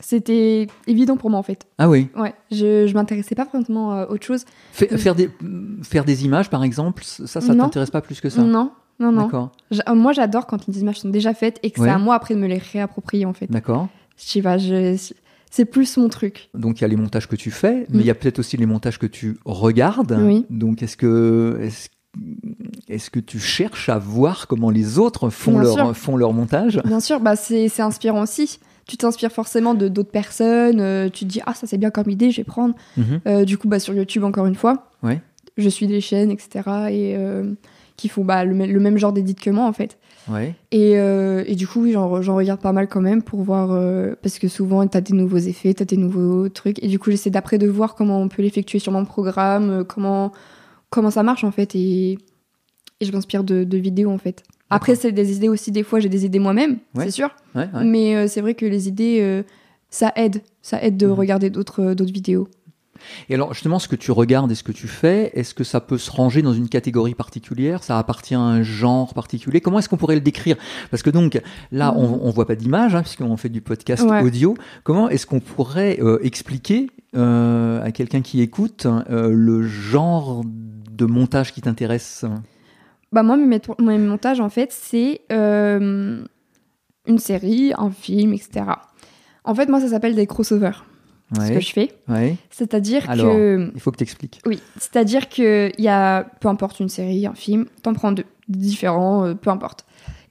C'était 0.00 0.66
évident 0.86 1.16
pour 1.16 1.30
moi 1.30 1.38
en 1.38 1.42
fait. 1.42 1.66
Ah 1.78 1.88
oui. 1.88 2.08
Ouais, 2.16 2.34
je, 2.50 2.86
je 2.86 2.94
m'intéressais 2.94 3.34
pas 3.34 3.44
vraiment 3.44 3.92
à 3.92 4.06
autre 4.08 4.24
chose. 4.26 4.44
Euh. 4.82 4.96
faire 4.98 5.14
des 5.14 5.30
faire 5.82 6.04
des 6.04 6.24
images, 6.24 6.50
par 6.50 6.62
exemple, 6.64 7.02
ça, 7.04 7.40
ça 7.40 7.54
t'intéresse 7.54 7.90
pas 7.90 8.02
plus 8.02 8.20
que 8.20 8.28
ça? 8.28 8.42
Non, 8.42 8.72
non, 9.00 9.12
non. 9.12 9.22
D'accord. 9.24 9.52
Euh, 9.88 9.94
Moi, 9.94 10.12
j'adore 10.12 10.46
quand 10.46 10.66
les 10.66 10.80
images 10.80 11.00
sont 11.00 11.08
déjà 11.08 11.32
faites 11.34 11.58
et 11.62 11.70
que 11.70 11.80
Ouais. 11.80 11.86
c'est 11.88 11.92
à 11.94 11.98
moi 11.98 12.14
après 12.14 12.34
de 12.34 12.40
me 12.40 12.46
les 12.46 12.58
réapproprier 12.58 13.24
en 13.26 13.32
fait. 13.32 13.50
D'accord. 13.50 13.88
Je 14.18 14.24
sais 14.24 14.42
pas, 14.42 14.58
je- 14.58 14.96
c'est 15.50 15.64
plus 15.64 15.96
mon 15.96 16.08
truc. 16.10 16.50
Donc 16.54 16.80
il 16.80 16.82
y 16.82 16.84
a 16.84 16.88
les 16.88 16.96
montages 16.96 17.28
que 17.28 17.36
tu 17.36 17.50
fais, 17.50 17.86
mais 17.90 17.98
Mm. 17.98 18.00
il 18.00 18.06
y 18.06 18.10
a 18.10 18.14
peut-être 18.14 18.38
aussi 18.38 18.56
les 18.58 18.66
montages 18.66 18.98
que 18.98 19.06
tu 19.06 19.38
regardes. 19.46 20.18
Oui. 20.20 20.44
Donc 20.50 20.82
est-ce 20.82 20.96
que 20.98 21.58
est-ce 21.62 21.88
est-ce 22.88 23.10
que 23.10 23.20
tu 23.20 23.38
cherches 23.38 23.88
à 23.90 23.98
voir 23.98 24.46
comment 24.46 24.70
les 24.70 24.98
autres 24.98 25.28
font 25.30 25.52
Bien 25.52 25.62
leur 25.62 25.72
sûr. 25.74 25.96
font 25.96 26.16
leur 26.16 26.32
montage? 26.32 26.80
Bien 26.84 27.00
sûr, 27.00 27.20
bah 27.20 27.36
c'est 27.36 27.68
c'est 27.68 27.82
inspirant 27.82 28.22
aussi. 28.22 28.58
Tu 28.86 28.96
t'inspires 28.96 29.32
forcément 29.32 29.74
de 29.74 29.88
d'autres 29.88 30.10
personnes. 30.12 30.80
euh, 30.80 31.08
tu 31.08 31.24
te 31.24 31.30
dis 31.30 31.40
ah 31.46 31.54
ça 31.54 31.66
c'est 31.66 31.78
bien 31.78 31.90
comme 31.90 32.08
idée, 32.08 32.30
je 32.30 32.36
vais 32.38 32.44
prendre. 32.44 32.74
Mhm. 32.96 33.20
Euh, 33.26 33.44
du 33.44 33.58
coup, 33.58 33.68
bah 33.68 33.78
sur 33.80 33.94
YouTube 33.94 34.24
encore 34.24 34.46
une 34.46 34.54
fois. 34.54 34.90
Ouais. 35.02 35.20
Je 35.56 35.68
suis 35.68 35.86
des 35.86 36.00
chaînes, 36.00 36.30
etc. 36.30 36.50
et 36.90 37.16
euh, 37.16 37.52
qui 37.96 38.08
font 38.08 38.24
bah, 38.24 38.44
le, 38.44 38.54
mê- 38.54 38.70
le 38.70 38.78
même 38.78 38.98
genre 38.98 39.12
d'édit 39.12 39.34
que 39.34 39.50
moi 39.50 39.64
en 39.66 39.72
fait. 39.72 39.98
Ouais. 40.28 40.54
Et, 40.72 40.92
et 40.94 41.54
du 41.54 41.66
coup, 41.68 41.82
oui, 41.82 41.92
j'en 41.92 42.20
j'en 42.20 42.34
regarde 42.36 42.60
pas 42.60 42.72
mal 42.72 42.88
quand 42.88 43.00
même 43.00 43.22
pour 43.22 43.42
voir, 43.42 43.68
parce 44.22 44.38
que 44.40 44.48
souvent, 44.48 44.84
t'as 44.88 45.00
des 45.00 45.14
nouveaux 45.14 45.38
effets, 45.38 45.72
t'as 45.72 45.84
des 45.84 45.96
nouveaux 45.96 46.48
trucs. 46.48 46.82
Et 46.82 46.88
du 46.88 46.98
coup, 46.98 47.10
j'essaie 47.12 47.30
d'après 47.30 47.58
de 47.58 47.68
voir 47.68 47.94
comment 47.94 48.20
on 48.20 48.28
peut 48.28 48.42
l'effectuer 48.42 48.80
sur 48.80 48.90
mon 48.92 49.04
programme, 49.04 49.84
comment, 49.84 50.32
comment 50.90 51.10
ça 51.12 51.22
marche 51.22 51.44
en 51.44 51.52
fait. 51.52 51.74
Et, 51.76 52.18
et 53.00 53.04
je 53.04 53.12
m'inspire 53.12 53.44
de, 53.44 53.62
de 53.62 53.78
vidéos 53.78 54.10
en 54.10 54.18
fait. 54.18 54.42
Après, 54.70 54.94
c'est 54.96 55.12
des 55.12 55.36
idées 55.36 55.48
aussi, 55.48 55.70
des 55.70 55.82
fois, 55.84 56.00
j'ai 56.00 56.08
des 56.08 56.24
idées 56.24 56.38
moi-même, 56.40 56.78
Ouais. 56.94 57.04
c'est 57.04 57.10
sûr. 57.12 57.30
Ouais, 57.54 57.68
ouais. 57.72 57.84
Mais 57.84 58.16
euh, 58.16 58.26
c'est 58.26 58.40
vrai 58.40 58.54
que 58.54 58.66
les 58.66 58.88
idées, 58.88 59.18
euh, 59.20 59.42
ça 59.90 60.12
aide. 60.16 60.42
Ça 60.62 60.82
aide 60.82 60.96
de 60.96 61.06
Mhm. 61.06 61.12
regarder 61.12 61.50
d'autres 61.50 61.94
d'autres 61.94 62.12
vidéos. 62.12 62.48
Et 63.28 63.34
alors 63.34 63.52
justement, 63.52 63.78
ce 63.78 63.88
que 63.88 63.94
tu 63.94 64.10
regardes 64.10 64.50
et 64.50 64.54
ce 64.54 64.62
que 64.64 64.72
tu 64.72 64.88
fais, 64.88 65.30
est-ce 65.34 65.52
que 65.54 65.62
ça 65.64 65.80
peut 65.80 65.98
se 65.98 66.10
ranger 66.10 66.40
dans 66.42 66.54
une 66.54 66.68
catégorie 66.68 67.14
particulière? 67.14 67.84
Ça 67.84 67.98
appartient 67.98 68.34
à 68.34 68.40
un 68.40 68.62
genre 68.62 69.12
particulier? 69.14 69.60
Comment 69.60 69.78
est-ce 69.78 69.88
qu'on 69.90 69.98
pourrait 69.98 70.14
le 70.14 70.22
décrire? 70.22 70.56
Parce 70.90 71.02
que 71.02 71.10
donc 71.10 71.40
là, 71.70 71.92
on, 71.96 72.20
on 72.22 72.30
voit 72.30 72.46
pas 72.46 72.56
d'image 72.56 72.94
hein, 72.94 73.02
puisqu'on 73.02 73.36
fait 73.36 73.50
du 73.50 73.60
podcast 73.60 74.02
audio. 74.02 74.56
Comment 74.82 75.08
est-ce 75.10 75.26
qu'on 75.26 75.40
pourrait 75.40 75.98
euh, 76.00 76.18
expliquer 76.22 76.88
euh, 77.14 77.84
à 77.84 77.92
quelqu'un 77.92 78.22
qui 78.22 78.40
écoute 78.40 78.86
euh, 78.86 79.30
le 79.30 79.62
genre 79.62 80.42
de 80.90 81.04
montage 81.04 81.52
qui 81.52 81.60
t'intéresse? 81.60 82.24
Bah 83.12 83.22
moi, 83.22 83.36
mes, 83.36 83.98
montages, 83.98 84.40
en 84.40 84.48
fait, 84.48 84.72
c'est 84.72 85.22
euh, 85.32 86.22
une 87.06 87.18
série, 87.18 87.72
un 87.76 87.90
film, 87.90 88.32
etc. 88.34 88.64
En 89.44 89.54
fait, 89.54 89.68
moi, 89.68 89.80
ça 89.80 89.88
s'appelle 89.88 90.14
des 90.14 90.26
crossovers, 90.26 90.84
ce 91.34 91.52
que 91.52 91.60
je 91.60 91.72
fais. 91.72 91.92
ouais. 92.08 92.36
C'est-à-dire 92.50 93.08
Alors. 93.08 93.32
que... 93.32 93.70
Il 93.74 93.80
faut 93.80 93.90
que 93.92 93.96
tu 93.98 94.02
expliques. 94.02 94.40
Oui, 94.44 94.60
c'est-à-dire 94.76 95.28
que 95.28 95.70
il 95.78 95.84
y 95.84 95.88
a, 95.88 96.24
peu 96.40 96.48
importe 96.48 96.80
une 96.80 96.88
série, 96.88 97.26
un 97.26 97.34
film, 97.34 97.66
t'en 97.82 97.94
prends 97.94 98.12
deux, 98.12 98.24
différents, 98.48 99.24
euh, 99.24 99.34
peu 99.34 99.50
importe. 99.50 99.86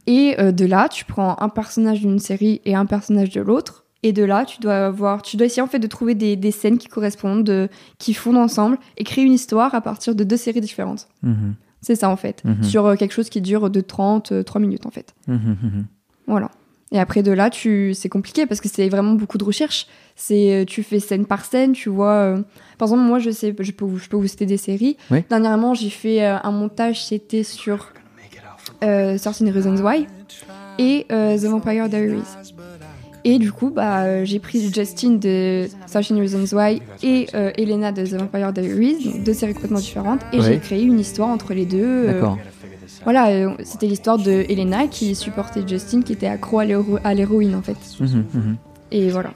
Et 0.08 0.36
euh, 0.40 0.52
de 0.52 0.66
là, 0.66 0.88
tu 0.90 1.06
prends 1.06 1.38
un 1.40 1.50
personnage 1.50 2.02
d'une 2.02 2.20
série 2.20 2.62
et 2.66 2.76
un 2.76 2.86
personnage 2.86 3.30
de 3.30 3.42
l'autre. 3.42 3.86
Et 4.04 4.14
de 4.14 4.24
là, 4.24 4.46
tu 4.46 4.60
dois 4.60 4.86
avoir, 4.86 5.24
tu 5.24 5.36
dois 5.36 5.48
essayer 5.48 5.64
en 5.64 5.68
fait 5.68 5.80
de 5.80 5.88
trouver 5.88 6.14
des, 6.14 6.36
des 6.36 6.52
scènes 6.52 6.78
qui 6.78 6.88
correspondent, 6.88 7.44
de- 7.44 7.70
qui 7.98 8.14
fondent 8.14 8.38
ensemble 8.38 8.78
et 8.98 9.04
créer 9.04 9.24
une 9.24 9.34
histoire 9.34 9.74
à 9.74 9.82
partir 9.82 10.14
de 10.14 10.24
deux 10.24 10.38
séries 10.38 10.62
différentes. 10.62 11.08
Mhm. 11.24 11.56
C'est 11.86 11.96
ça 11.96 12.10
en 12.10 12.16
fait. 12.16 12.44
Mhm. 12.44 12.64
Sur 12.64 12.86
euh, 12.88 12.96
quelque 12.96 13.12
chose 13.14 13.30
qui 13.30 13.42
dure 13.42 13.70
de 13.70 13.80
30, 13.80 14.32
euh, 14.32 14.42
3 14.44 14.60
minutes 14.60 14.88
en 14.88 14.90
fait. 14.90 15.14
Mhm, 15.28 15.36
mhm. 15.62 15.86
Voilà. 16.26 16.50
Et 16.92 17.00
après 17.00 17.22
de 17.22 17.32
là, 17.32 17.50
tu, 17.52 17.94
c'est 17.94 18.10
compliqué 18.10 18.48
parce 18.48 18.60
que 18.60 18.68
c'est 18.70 18.90
vraiment 18.90 19.14
beaucoup 19.14 19.38
de 19.38 19.44
recherche. 19.44 19.86
C'est, 20.16 20.62
euh, 20.62 20.66
tu 20.66 20.82
fais 20.82 21.00
scène 21.00 21.26
par 21.28 21.46
scène, 21.46 21.74
tu 21.74 21.90
vois. 21.90 22.14
euh, 22.14 22.42
Par 22.80 22.88
exemple, 22.88 23.04
moi, 23.04 23.20
je 23.20 23.30
sais, 23.30 23.54
je 23.60 23.72
peux, 23.72 23.86
vous- 23.86 24.00
je 24.00 24.10
peux 24.10 24.18
vous 24.18 24.28
citer 24.28 24.46
des 24.48 24.58
séries. 24.58 24.98
Oui. 25.12 25.24
Dernièrement, 25.30 25.74
j'ai 25.76 25.90
fait 25.92 26.24
euh, 26.26 26.38
un 26.42 26.52
montage, 26.52 27.06
c'était 27.06 27.44
sur 27.44 27.92
euh, 28.84 29.18
13 29.18 29.44
Reasons 29.54 29.78
Why 29.78 30.08
et 30.80 31.06
euh, 31.12 31.38
The 31.38 31.44
Vampire 31.46 31.88
Diaries. 31.90 32.24
Et 33.28 33.40
du 33.40 33.52
coup, 33.52 33.72
bah, 33.72 34.24
j'ai 34.24 34.38
pris 34.38 34.72
Justin 34.72 35.14
de 35.14 35.68
13 35.88 36.12
Reasons 36.12 36.56
Why 36.56 36.80
et 37.02 37.26
euh, 37.34 37.52
Elena 37.58 37.92
de 37.92 38.06
The 38.06 38.14
Vampire 38.14 38.54
Diaries, 38.54 39.20
deux 39.26 39.34
séries 39.34 39.56
complètement 39.56 39.80
différentes, 39.80 40.22
et 40.32 40.38
Ouais. 40.38 40.44
j'ai 40.44 40.60
créé 40.60 40.84
une 40.84 41.00
histoire 41.00 41.30
entre 41.30 41.54
les 41.56 41.66
deux. 41.66 41.80
euh, 41.84 42.14
D'accord. 42.14 42.38
voilà, 43.04 43.30
euh, 43.30 43.50
c'était 43.64 43.88
l'histoire 43.88 44.20
de 44.20 44.46
Elena 44.48 44.86
qui 44.88 45.16
supportait 45.16 45.64
Justin, 45.68 46.04
qui 46.04 46.14
était 46.14 46.28
accro 46.28 46.60
à 46.60 46.66
l'héro- 46.66 47.00
à 47.04 47.16
l'héroïne 47.16 47.56
en 47.56 47.64
fait. 47.64 47.78
Mhm, 48.00 48.26
mhm. 48.32 48.56
Et 48.92 49.10
voilà. 49.10 49.32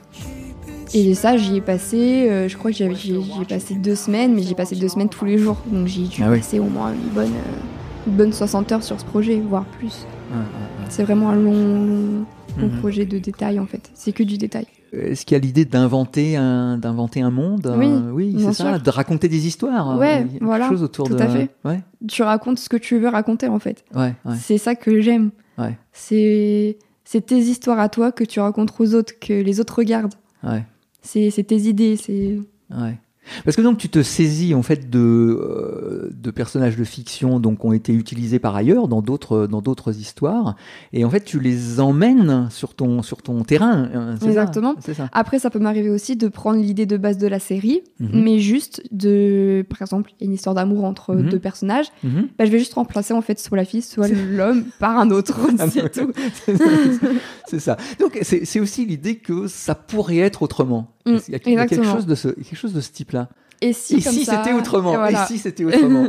Et 0.94 1.14
ça, 1.14 1.36
j'y 1.36 1.56
ai 1.56 1.60
passé, 1.60 2.28
euh, 2.30 2.48
je 2.48 2.56
crois 2.56 2.70
que 2.70 2.76
j'y 2.76 3.12
ai 3.14 3.44
passé 3.48 3.74
deux 3.74 3.96
semaines, 3.96 4.34
mais 4.34 4.42
j'ai 4.42 4.54
passé 4.54 4.76
deux 4.76 4.88
semaines 4.88 5.08
tous 5.08 5.24
les 5.24 5.36
jours. 5.38 5.56
Donc 5.66 5.88
j'ai 5.88 6.02
dû 6.02 6.22
Ah 6.24 6.30
oui. 6.30 6.38
passer 6.38 6.60
au 6.60 6.64
moins 6.64 6.92
une 6.92 7.10
bonne, 7.12 7.26
euh, 7.32 8.06
une 8.06 8.12
bonne 8.14 8.32
60 8.32 8.70
heures 8.70 8.82
sur 8.84 9.00
ce 9.00 9.04
projet, 9.04 9.40
voire 9.40 9.64
plus. 9.64 10.06
Ah, 10.32 10.36
ah, 10.38 10.84
C'est 10.88 11.02
vraiment 11.02 11.30
un 11.30 11.34
long, 11.36 11.52
long, 11.52 12.24
long 12.58 12.68
Mhm. 12.68 12.78
projet 12.78 13.04
de 13.06 13.18
détail 13.18 13.58
en 13.58 13.66
fait. 13.66 13.90
C'est 13.94 14.12
que 14.12 14.22
du 14.22 14.38
détail. 14.38 14.66
Est-ce 14.92 15.24
qu'il 15.24 15.36
y 15.36 15.40
a 15.40 15.40
l'idée 15.40 15.64
d'inventer 15.64 16.36
un, 16.36 16.76
d'inventer 16.76 17.20
un 17.20 17.30
monde 17.30 17.72
Oui, 17.78 17.86
euh, 17.86 18.10
oui 18.10 18.36
c'est 18.40 18.52
ça, 18.54 18.78
de 18.78 18.90
raconter 18.90 19.28
des 19.28 19.46
histoires. 19.46 19.96
Ouais, 19.98 20.22
euh, 20.22 20.24
quelque 20.26 20.44
voilà, 20.44 20.68
chose 20.68 20.82
autour 20.82 21.06
tout 21.08 21.14
de... 21.14 21.22
à 21.22 21.28
fait. 21.28 21.50
Ouais, 21.64 21.80
Tu 22.08 22.22
racontes 22.22 22.58
ce 22.58 22.68
que 22.68 22.76
tu 22.76 22.98
veux 22.98 23.08
raconter 23.08 23.46
en 23.48 23.58
fait. 23.60 23.84
ouais, 23.94 24.14
ouais. 24.24 24.34
C'est 24.40 24.58
ça 24.58 24.74
que 24.74 25.00
j'aime. 25.00 25.30
Ouais. 25.58 25.78
C'est 25.92 26.78
c'est 27.04 27.26
tes 27.26 27.38
histoires 27.38 27.78
à 27.80 27.88
toi 27.88 28.10
que 28.12 28.24
tu 28.24 28.40
racontes 28.40 28.72
aux 28.78 28.94
autres, 28.94 29.12
que 29.20 29.32
les 29.32 29.60
autres 29.60 29.76
regardent. 29.78 30.14
ouais. 30.44 30.64
C'est 31.02 31.30
c'est 31.30 31.44
tes 31.44 31.56
idées, 31.68 31.96
c'est 31.96 32.38
Ouais. 32.70 32.98
Parce 33.44 33.56
que 33.56 33.62
donc 33.62 33.78
tu 33.78 33.88
te 33.88 34.02
saisis 34.02 34.54
en 34.54 34.62
fait 34.62 34.90
de, 34.90 34.98
euh, 34.98 36.10
de 36.12 36.30
personnages 36.30 36.76
de 36.76 36.84
fiction 36.84 37.38
donc 37.38 37.64
ont 37.64 37.72
été 37.72 37.92
utilisés 37.92 38.38
par 38.38 38.56
ailleurs 38.56 38.88
dans 38.88 39.02
d'autres 39.02 39.46
dans 39.46 39.60
d'autres 39.60 39.96
histoires 39.98 40.56
et 40.92 41.04
en 41.04 41.10
fait 41.10 41.24
tu 41.24 41.38
les 41.38 41.80
emmènes 41.80 42.48
sur 42.50 42.74
ton 42.74 43.02
sur 43.02 43.22
ton 43.22 43.42
terrain. 43.44 43.88
hein, 43.94 44.16
ça? 44.20 44.26
Exactement. 44.26 44.74
C'est 44.80 44.94
ça. 44.94 45.08
Après, 45.12 45.38
ça 45.38 45.50
peut 45.50 45.58
m'arriver 45.58 45.90
aussi 45.90 46.16
de 46.16 46.28
prendre 46.28 46.60
l'idée 46.60 46.86
de 46.86 46.96
base 46.96 47.18
de 47.18 47.26
la 47.28 47.38
série, 47.38 47.82
Mhm. 48.00 48.22
mais 48.24 48.38
juste 48.38 48.82
de, 48.90 49.64
par 49.68 49.82
exemple, 49.82 50.12
une 50.20 50.32
histoire 50.32 50.54
d'amour 50.54 50.84
entre 50.84 51.14
Mhm. 51.14 51.28
deux 51.28 51.38
personnages, 51.38 51.86
bah, 52.02 52.44
je 52.46 52.50
vais 52.50 52.58
juste 52.58 52.74
remplacer 52.74 53.12
en 53.14 53.20
fait 53.22 53.38
soit 53.38 53.56
la 53.56 53.64
fille, 53.64 53.82
soit 53.82 54.08
l'homme 54.08 54.64
par 54.80 54.98
un 54.98 55.10
autre. 55.10 55.38
Ah, 55.58 55.68
c'est 55.68 55.90
tout. 55.92 56.10
c'est 57.46 57.60
ça. 57.60 57.76
Donc 57.98 58.18
c'est 58.22 58.44
c'est 58.44 58.60
aussi 58.60 58.86
l'idée 58.86 59.16
que 59.16 59.46
ça 59.46 59.74
pourrait 59.74 60.18
être 60.18 60.42
autrement. 60.42 60.88
Mm, 61.14 61.20
il, 61.28 61.32
y 61.32 61.34
a, 61.34 61.38
il 61.46 61.52
y 61.54 61.56
a 61.58 61.66
quelque 61.66 61.84
chose 61.84 62.06
de 62.06 62.14
ce 62.14 62.28
quelque 62.28 62.56
chose 62.56 62.72
de 62.72 62.80
ce 62.80 62.90
type-là. 62.90 63.28
Et 63.62 63.72
si, 63.74 63.96
Et 63.96 64.00
comme 64.02 64.12
si 64.14 64.24
ça, 64.24 64.42
c'était 64.42 64.56
autrement 64.56 64.94
et 64.94 64.96
voilà, 64.96 65.24
Et 65.24 65.26
si 65.26 65.38
c'était 65.38 65.64
autrement 65.64 66.06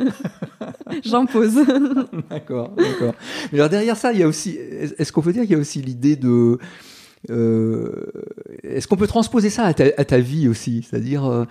j'impose. 1.03 1.55
D'accord, 2.29 2.71
d'accord. 2.77 3.13
Mais 3.51 3.59
alors 3.59 3.69
derrière 3.69 3.97
ça, 3.97 4.13
il 4.13 4.19
y 4.19 4.23
a 4.23 4.27
aussi. 4.27 4.57
Est-ce 4.97 5.11
qu'on 5.11 5.21
peut 5.21 5.33
dire 5.33 5.41
qu'il 5.43 5.51
y 5.51 5.55
a 5.55 5.57
aussi 5.59 5.81
l'idée 5.81 6.15
de. 6.15 6.57
euh, 7.29 8.05
est-ce 8.63 8.87
qu'on 8.87 8.95
peut 8.97 9.07
transposer 9.07 9.49
ça 9.49 9.65
à 9.65 9.73
ta, 9.73 9.85
à 9.97 10.05
ta 10.05 10.19
vie 10.19 10.47
aussi? 10.47 10.85
C'est-à-dire, 10.89 11.25
euh, 11.25 11.45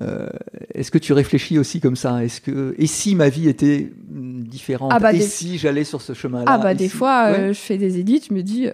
euh, 0.00 0.26
est-ce 0.74 0.90
que 0.90 0.98
tu 0.98 1.12
réfléchis 1.12 1.58
aussi 1.58 1.80
comme 1.80 1.96
ça? 1.96 2.24
Est-ce 2.24 2.40
que 2.40 2.74
et 2.78 2.86
si 2.86 3.14
ma 3.14 3.28
vie 3.28 3.48
était 3.48 3.92
différente? 4.08 4.90
Ah 4.94 4.98
bah, 5.00 5.12
Et 5.12 5.18
des- 5.18 5.24
si 5.24 5.58
j'allais 5.58 5.84
sur 5.84 6.00
ce 6.00 6.14
chemin-là? 6.14 6.44
Ah 6.48 6.58
bah 6.58 6.74
des 6.74 6.88
si- 6.88 6.96
fois, 6.96 7.30
Ouais. 7.30 7.38
euh, 7.38 7.52
je 7.52 7.58
fais 7.60 7.76
des 7.78 7.98
édits, 7.98 8.22
je 8.28 8.34
me 8.34 8.42
dis, 8.42 8.68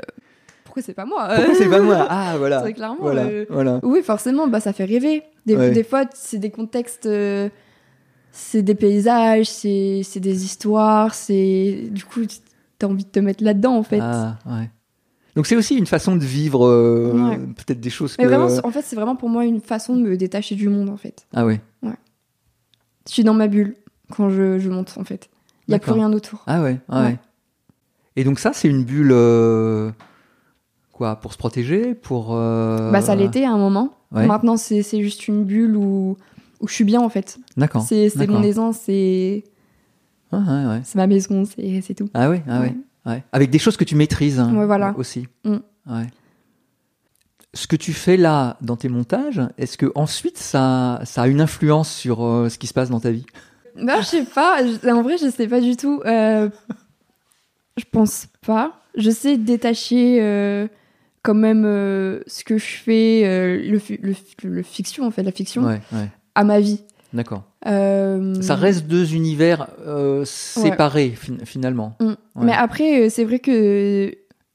pourquoi 0.69 0.83
c'est 0.83 0.93
pas 0.93 1.07
moi? 1.07 1.29
Pourquoi 1.35 1.55
c'est 1.55 1.69
pas 1.71 1.81
moi? 1.81 2.07
Ah 2.11 2.35
voilà. 2.37 2.61
Très 2.61 2.75
clairement. 2.75 2.99
Voilà, 3.01 3.23
euh, 3.23 3.47
voilà. 3.49 3.81
Oui, 3.83 4.03
forcément, 4.03 4.47
bah, 4.49 4.61
ça 4.61 4.75
fait 4.75 4.85
rêver. 4.85 5.23
Des, 5.47 5.57
Ouais. 5.57 5.71
des 5.71 5.83
fois, 5.83 6.05
c'est 6.13 6.37
des 6.37 6.51
contextes, 6.51 7.07
euh, 7.07 7.49
c'est 8.33 8.61
des 8.63 8.75
paysages, 8.75 9.49
c'est 9.49 10.21
des 10.21 10.45
histoires, 10.45 11.15
c'est. 11.15 11.89
Du 11.91 12.05
coup, 12.05 12.21
t'as 12.79 12.87
envie 12.87 13.05
de 13.05 13.09
te 13.09 13.19
mettre 13.19 13.43
là-dedans, 13.43 13.77
en 13.79 13.83
fait. 13.83 14.01
Ah 14.03 14.37
ouais. 14.47 14.69
Donc 15.37 15.47
c'est 15.47 15.57
aussi 15.57 15.77
une 15.77 15.87
façon 15.87 16.17
de 16.17 16.25
vivre 16.25 16.67
euh, 16.67 17.13
Ouais. 17.31 17.39
peut-être 17.39 17.81
des 17.81 17.91
choses 17.91 18.17
Mais 18.19 18.25
que. 18.25 18.29
vraiment, 18.29 18.49
en 18.63 18.71
fait, 18.71 18.83
c'est 18.83 18.97
vraiment 18.97 19.17
pour 19.17 19.31
moi 19.31 19.47
une 19.47 19.61
façon 19.61 19.97
de 19.97 20.03
me 20.03 20.17
détacher 20.19 20.55
du 20.55 20.69
monde, 20.69 20.91
en 20.91 20.97
fait. 20.99 21.27
Ah 21.35 21.47
ouais. 21.47 21.61
Je 21.83 23.15
suis 23.15 23.25
dans 23.25 23.33
ma 23.35 23.47
bulle 23.49 23.75
quand 24.11 24.29
je, 24.29 24.59
je 24.59 24.69
monte, 24.69 24.95
en 24.99 25.05
fait. 25.05 25.31
Il 25.67 25.71
n'y 25.71 25.77
a 25.77 25.79
plus 25.79 25.93
rien 25.93 26.13
autour. 26.13 26.43
Ah 26.47 26.63
ouais, 26.63 26.79
ah 26.91 27.01
ouais. 27.03 27.07
Ouais. 27.09 27.19
Et 28.17 28.25
donc 28.25 28.39
ça, 28.39 28.53
c'est 28.53 28.69
une 28.69 28.85
bulle 28.85 29.13
euh, 29.13 29.91
quoi 30.99 31.17
pour 31.17 31.33
se 31.33 31.38
protéger, 31.38 31.95
pour. 31.95 32.35
euh, 32.35 32.90
Bah, 32.93 33.00
ça 33.00 33.14
l'était 33.14 33.45
à 33.45 33.50
un 33.52 33.57
moment. 33.59 33.95
Ouais. 34.12 34.26
Maintenant, 34.26 34.57
c'est 34.59 34.83
c'est 34.83 35.02
juste 35.02 35.26
une 35.28 35.45
bulle 35.45 35.76
où, 35.76 36.17
où 36.61 36.69
je 36.69 36.75
suis 36.75 36.85
bien, 36.85 37.00
en 37.00 37.09
fait. 37.09 37.38
D'accord. 37.57 37.83
C'est 37.83 38.14
mon 38.28 38.43
aisance, 38.43 38.78
c'est 38.85 39.45
Ah, 40.33 40.38
ouais, 40.38 40.67
ouais. 40.71 40.81
c'est 40.85 40.97
ma 40.97 41.07
maison, 41.07 41.45
c'est 41.47 41.81
c'est 41.81 41.95
tout. 41.95 42.09
Ah 42.14 42.28
ouais, 42.28 42.43
ah 42.49 42.61
ouais. 42.61 42.75
ouais. 43.07 43.23
Avec 43.33 43.49
des 43.50 43.59
choses 43.59 43.76
que 43.78 43.85
tu 43.85 43.95
maîtrises 43.97 44.38
hein, 44.40 44.52
voilà. 44.67 44.95
aussi. 44.99 45.26
Mm. 45.45 45.57
Ouais. 45.90 46.07
Ce 47.55 47.67
que 47.67 47.76
tu 47.76 47.93
fais 47.95 48.19
là 48.19 48.57
dans 48.61 48.76
tes 48.76 48.88
montages, 48.90 49.40
est-ce 49.57 49.78
que 49.78 49.90
ensuite 49.95 50.37
ça, 50.37 51.00
ça 51.05 51.23
a 51.23 51.26
une 51.28 51.40
influence 51.40 51.90
sur 51.90 52.23
euh, 52.23 52.49
ce 52.50 52.59
qui 52.59 52.67
se 52.67 52.75
passe 52.75 52.90
dans 52.90 53.00
ta 53.00 53.11
vie? 53.11 53.25
Non, 53.75 53.95
je 54.00 54.07
sais 54.07 54.25
pas. 54.25 54.61
En 54.93 55.02
vrai, 55.02 55.17
je 55.19 55.31
sais 55.31 55.47
pas 55.49 55.61
du 55.61 55.76
tout. 55.76 56.02
Euh, 56.05 56.50
je 57.78 57.85
pense 57.90 58.26
pas. 58.47 58.81
Je 58.97 59.11
sais 59.11 59.38
détacher 59.38 60.19
euh, 60.21 60.67
quand 61.28 61.35
même 61.35 61.64
euh, 61.66 62.20
ce 62.26 62.42
que 62.42 62.56
je 62.56 62.64
fais, 62.66 63.23
euh, 63.26 63.58
le, 63.62 63.80
le, 64.00 64.12
fi- 64.14 64.35
le 64.44 64.62
fiction, 64.62 65.04
en 65.06 65.11
fait, 65.11 65.23
la 65.23 65.30
fiction, 65.32 65.62
Ouais, 65.64 65.80
ouais. 65.92 66.08
à 66.35 66.42
ma 66.42 66.58
vie. 66.58 66.80
D'accord. 67.12 67.44
Euh, 67.66 68.40
Ça 68.40 68.54
reste 68.54 68.87
deux 68.87 69.14
univers 69.14 69.68
séparés 70.25 71.11
fin- 71.11 71.44
finalement. 71.44 71.97
Mm. 72.00 72.12
Mais 72.42 72.52
après, 72.52 73.11
c'est 73.11 73.25
vrai 73.25 73.38
que 73.40 74.14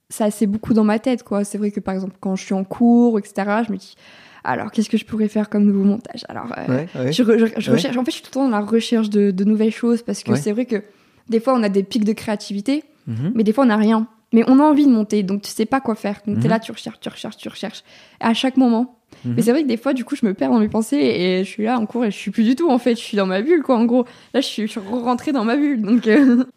ça, 0.10 0.32
c'est 0.32 0.48
beaucoup 0.48 0.74
dans 0.74 0.84
ma 0.84 1.00
tête, 1.00 1.24
quoi. 1.24 1.44
C'est 1.44 1.58
vrai 1.58 1.70
que, 1.72 1.80
par 1.80 1.94
exemple, 1.94 2.16
quand 2.20 2.36
je 2.36 2.44
suis 2.44 2.54
en 2.54 2.64
cours, 2.64 3.20
etc., 3.20 3.34
je 3.68 3.72
me 3.72 3.78
dis, 3.78 3.96
alors, 4.44 4.72
qu'est-ce 4.72 4.90
que 4.90 4.98
je 4.98 5.06
pourrais 5.06 5.28
faire 5.28 5.50
comme 5.50 5.64
nouveau 5.66 5.84
montage? 5.84 6.26
Alors, 6.30 6.48
euh, 6.58 6.68
Ouais, 6.68 6.88
ouais. 6.96 7.12
Je, 7.12 7.24
re- 7.24 7.38
je- 7.38 7.60
je 7.62 7.70
Ouais. 7.70 7.78
recherche, 7.78 7.98
en 7.98 8.04
fait, 8.04 8.12
je 8.12 8.16
suis 8.16 8.24
tout 8.24 8.30
le 8.32 8.34
temps 8.34 8.44
dans 8.50 8.58
la 8.58 8.66
recherche 8.66 9.10
de, 9.10 9.32
de 9.32 9.44
nouvelles 9.44 9.72
choses 9.72 10.02
parce 10.02 10.24
que 10.24 10.36
c'est 10.36 10.52
vrai 10.52 10.66
que 10.66 10.84
des 11.30 11.40
fois, 11.40 11.54
on 11.54 11.64
a 11.64 11.70
des 11.70 11.84
pics 11.84 12.04
de 12.06 12.14
créativité, 12.14 12.84
Mhm. 13.08 13.32
mais 13.36 13.44
des 13.44 13.52
fois, 13.54 13.64
on 13.64 13.68
n'a 13.68 13.78
rien. 13.78 14.08
Mais 14.34 14.44
on 14.48 14.60
a 14.60 14.64
envie 14.64 14.86
de 14.86 14.92
monter, 14.92 15.24
donc 15.24 15.44
tu 15.44 15.52
sais 15.52 15.66
pas 15.66 15.80
quoi 15.80 15.96
faire. 15.96 16.20
Donc, 16.28 16.36
Mhm. 16.38 16.42
t'es 16.44 16.48
là, 16.50 16.60
tu 16.60 16.72
recherches, 16.72 17.00
tu 17.00 17.08
recherches, 17.10 17.38
tu 17.38 17.48
recherches. 17.50 17.84
À 18.20 18.34
chaque 18.34 18.58
moment. 18.58 19.00
Mhm. 19.26 19.34
Mais 19.36 19.42
c'est 19.44 19.52
vrai 19.52 19.62
que 19.64 19.68
des 19.68 19.78
fois, 19.78 19.94
du 19.94 20.04
coup, 20.04 20.16
je 20.16 20.26
me 20.26 20.34
perds 20.34 20.50
dans 20.50 20.60
mes 20.60 20.68
pensées 20.70 20.98
et 20.98 21.44
je 21.44 21.50
suis 21.50 21.64
là 21.64 21.80
en 21.80 21.86
cours 21.86 22.04
et 22.04 22.12
je 22.12 22.18
suis 22.18 22.32
plus 22.32 22.44
du 22.44 22.56
tout, 22.56 22.70
en 22.70 22.80
fait. 22.80 22.96
Je 22.96 23.02
suis 23.02 23.16
dans 23.16 23.28
ma 23.28 23.42
bulle, 23.42 23.62
quoi, 23.64 23.78
en 23.78 23.86
gros. 23.86 24.06
Là, 24.34 24.42
je 24.42 24.48
suis, 24.48 24.64
je 24.68 24.72
suis 24.72 24.80
rentrée 24.80 25.32
dans 25.32 25.46
ma 25.46 25.56
bulle. 25.56 25.82
Donc, 25.82 26.08
euh, 26.08 26.44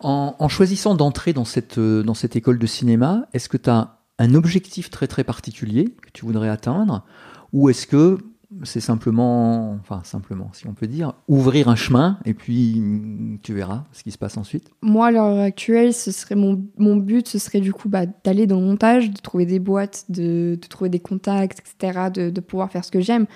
En, 0.00 0.36
en 0.38 0.48
choisissant 0.48 0.94
d'entrer 0.94 1.32
dans 1.32 1.44
cette, 1.44 1.78
euh, 1.78 2.02
dans 2.02 2.14
cette 2.14 2.36
école 2.36 2.58
de 2.58 2.66
cinéma, 2.66 3.26
est-ce 3.32 3.48
que 3.48 3.56
tu 3.56 3.70
as 3.70 3.96
un 4.18 4.34
objectif 4.34 4.90
très 4.90 5.06
très 5.06 5.24
particulier 5.24 5.94
que 6.02 6.10
tu 6.12 6.24
voudrais 6.26 6.48
atteindre? 6.48 7.04
Ou 7.52 7.70
est-ce 7.70 7.86
que 7.86 8.18
c'est 8.62 8.80
simplement, 8.80 9.72
enfin 9.80 10.00
simplement, 10.04 10.50
si 10.52 10.66
on 10.66 10.74
peut 10.74 10.86
dire, 10.86 11.14
ouvrir 11.28 11.68
un 11.68 11.76
chemin 11.76 12.18
et 12.24 12.34
puis 12.34 12.80
mm, 12.80 13.38
tu 13.42 13.52
verras 13.54 13.84
ce 13.92 14.02
qui 14.02 14.10
se 14.10 14.18
passe 14.18 14.36
ensuite. 14.36 14.70
Moi, 14.82 15.06
à 15.06 15.10
l'heure 15.10 15.38
actuelle, 15.40 15.92
ce 15.92 16.10
serait 16.12 16.34
mon, 16.36 16.64
mon 16.78 16.96
but, 16.96 17.26
ce 17.28 17.38
serait 17.38 17.60
du 17.60 17.72
coup 17.72 17.88
bah, 17.88 18.04
d'aller 18.24 18.46
dans 18.46 18.60
le 18.60 18.66
montage, 18.66 19.10
de 19.10 19.18
trouver 19.20 19.46
des 19.46 19.58
boîtes, 19.58 20.04
de, 20.08 20.58
de 20.60 20.66
trouver 20.68 20.90
des 20.90 21.00
contacts, 21.00 21.60
etc., 21.60 22.10
de, 22.14 22.30
de 22.30 22.40
pouvoir 22.40 22.70
faire 22.70 22.84
ce 22.84 22.90
que 22.90 23.00
j'aime. 23.00 23.26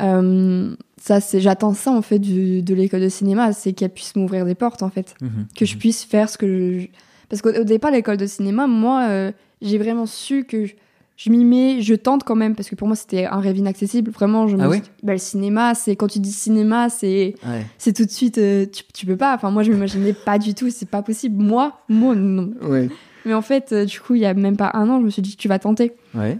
Euh, 0.00 0.74
ça, 1.00 1.20
c'est, 1.20 1.40
j'attends 1.40 1.74
ça 1.74 1.92
en 1.92 2.02
fait 2.02 2.18
du- 2.18 2.62
de 2.62 2.74
l'école 2.74 3.00
de 3.00 3.08
cinéma, 3.08 3.52
c'est 3.52 3.72
qu'elle 3.72 3.90
puisse 3.90 4.16
m'ouvrir 4.16 4.44
des 4.44 4.54
portes 4.54 4.82
en 4.82 4.90
fait, 4.90 5.14
Mhm. 5.20 5.46
que 5.56 5.64
je 5.66 5.76
puisse 5.76 6.04
faire 6.04 6.28
ce 6.28 6.38
que 6.38 6.78
je... 6.80 6.86
Parce 7.28 7.42
qu'au 7.42 7.50
au 7.50 7.64
départ, 7.64 7.90
l'école 7.90 8.16
de 8.16 8.26
cinéma, 8.26 8.66
moi, 8.66 9.06
euh, 9.08 9.32
j'ai 9.62 9.78
vraiment 9.78 10.06
su 10.06 10.44
que 10.44 10.66
je, 10.66 10.74
je 11.16 11.30
m'y 11.30 11.44
mets, 11.44 11.80
je 11.80 11.94
tente 11.94 12.24
quand 12.24 12.34
même, 12.34 12.54
parce 12.56 12.68
que 12.68 12.74
pour 12.74 12.88
moi, 12.88 12.96
c'était 12.96 13.24
un 13.26 13.38
rêve 13.40 13.56
inaccessible. 13.56 14.10
Vraiment, 14.10 14.48
je 14.48 14.56
me 14.56 14.62
Ah 14.64 14.68
bah, 15.02 15.12
le 15.12 15.18
cinéma, 15.18 15.74
c'est 15.74 15.94
quand 15.96 16.08
tu 16.08 16.18
dis 16.18 16.32
cinéma, 16.32 16.88
c'est 16.88 17.34
Ouais. 17.46 17.64
c'est 17.78 17.92
tout 17.92 18.04
de 18.04 18.10
suite, 18.10 18.38
euh, 18.38 18.66
tu, 18.66 18.82
tu 18.92 19.06
peux 19.06 19.16
pas. 19.16 19.34
Enfin, 19.34 19.50
moi, 19.50 19.62
je 19.62 19.70
m'imaginais 19.70 20.12
pas 20.12 20.38
du 20.38 20.54
tout, 20.54 20.70
c'est 20.70 20.88
pas 20.88 21.02
possible. 21.02 21.40
Moi, 21.42 21.78
moi, 21.88 22.14
non. 22.16 22.52
Ouais. 22.62 22.88
Mais 23.24 23.34
en 23.34 23.42
fait, 23.42 23.72
euh, 23.72 23.84
du 23.84 24.00
coup, 24.00 24.16
il 24.16 24.22
y 24.22 24.26
a 24.26 24.34
même 24.34 24.56
pas 24.56 24.70
un 24.74 24.88
an, 24.90 24.98
je 25.00 25.04
me 25.04 25.10
suis 25.10 25.22
dit, 25.22 25.36
tu 25.36 25.46
vas 25.48 25.58
tenter. 25.58 25.92
Ouais. 26.14 26.38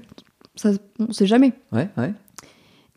Ça, 0.56 0.70
on 0.98 1.12
sait 1.12 1.26
jamais. 1.26 1.52
Ouais. 1.72 1.88
Ouais. 1.96 2.12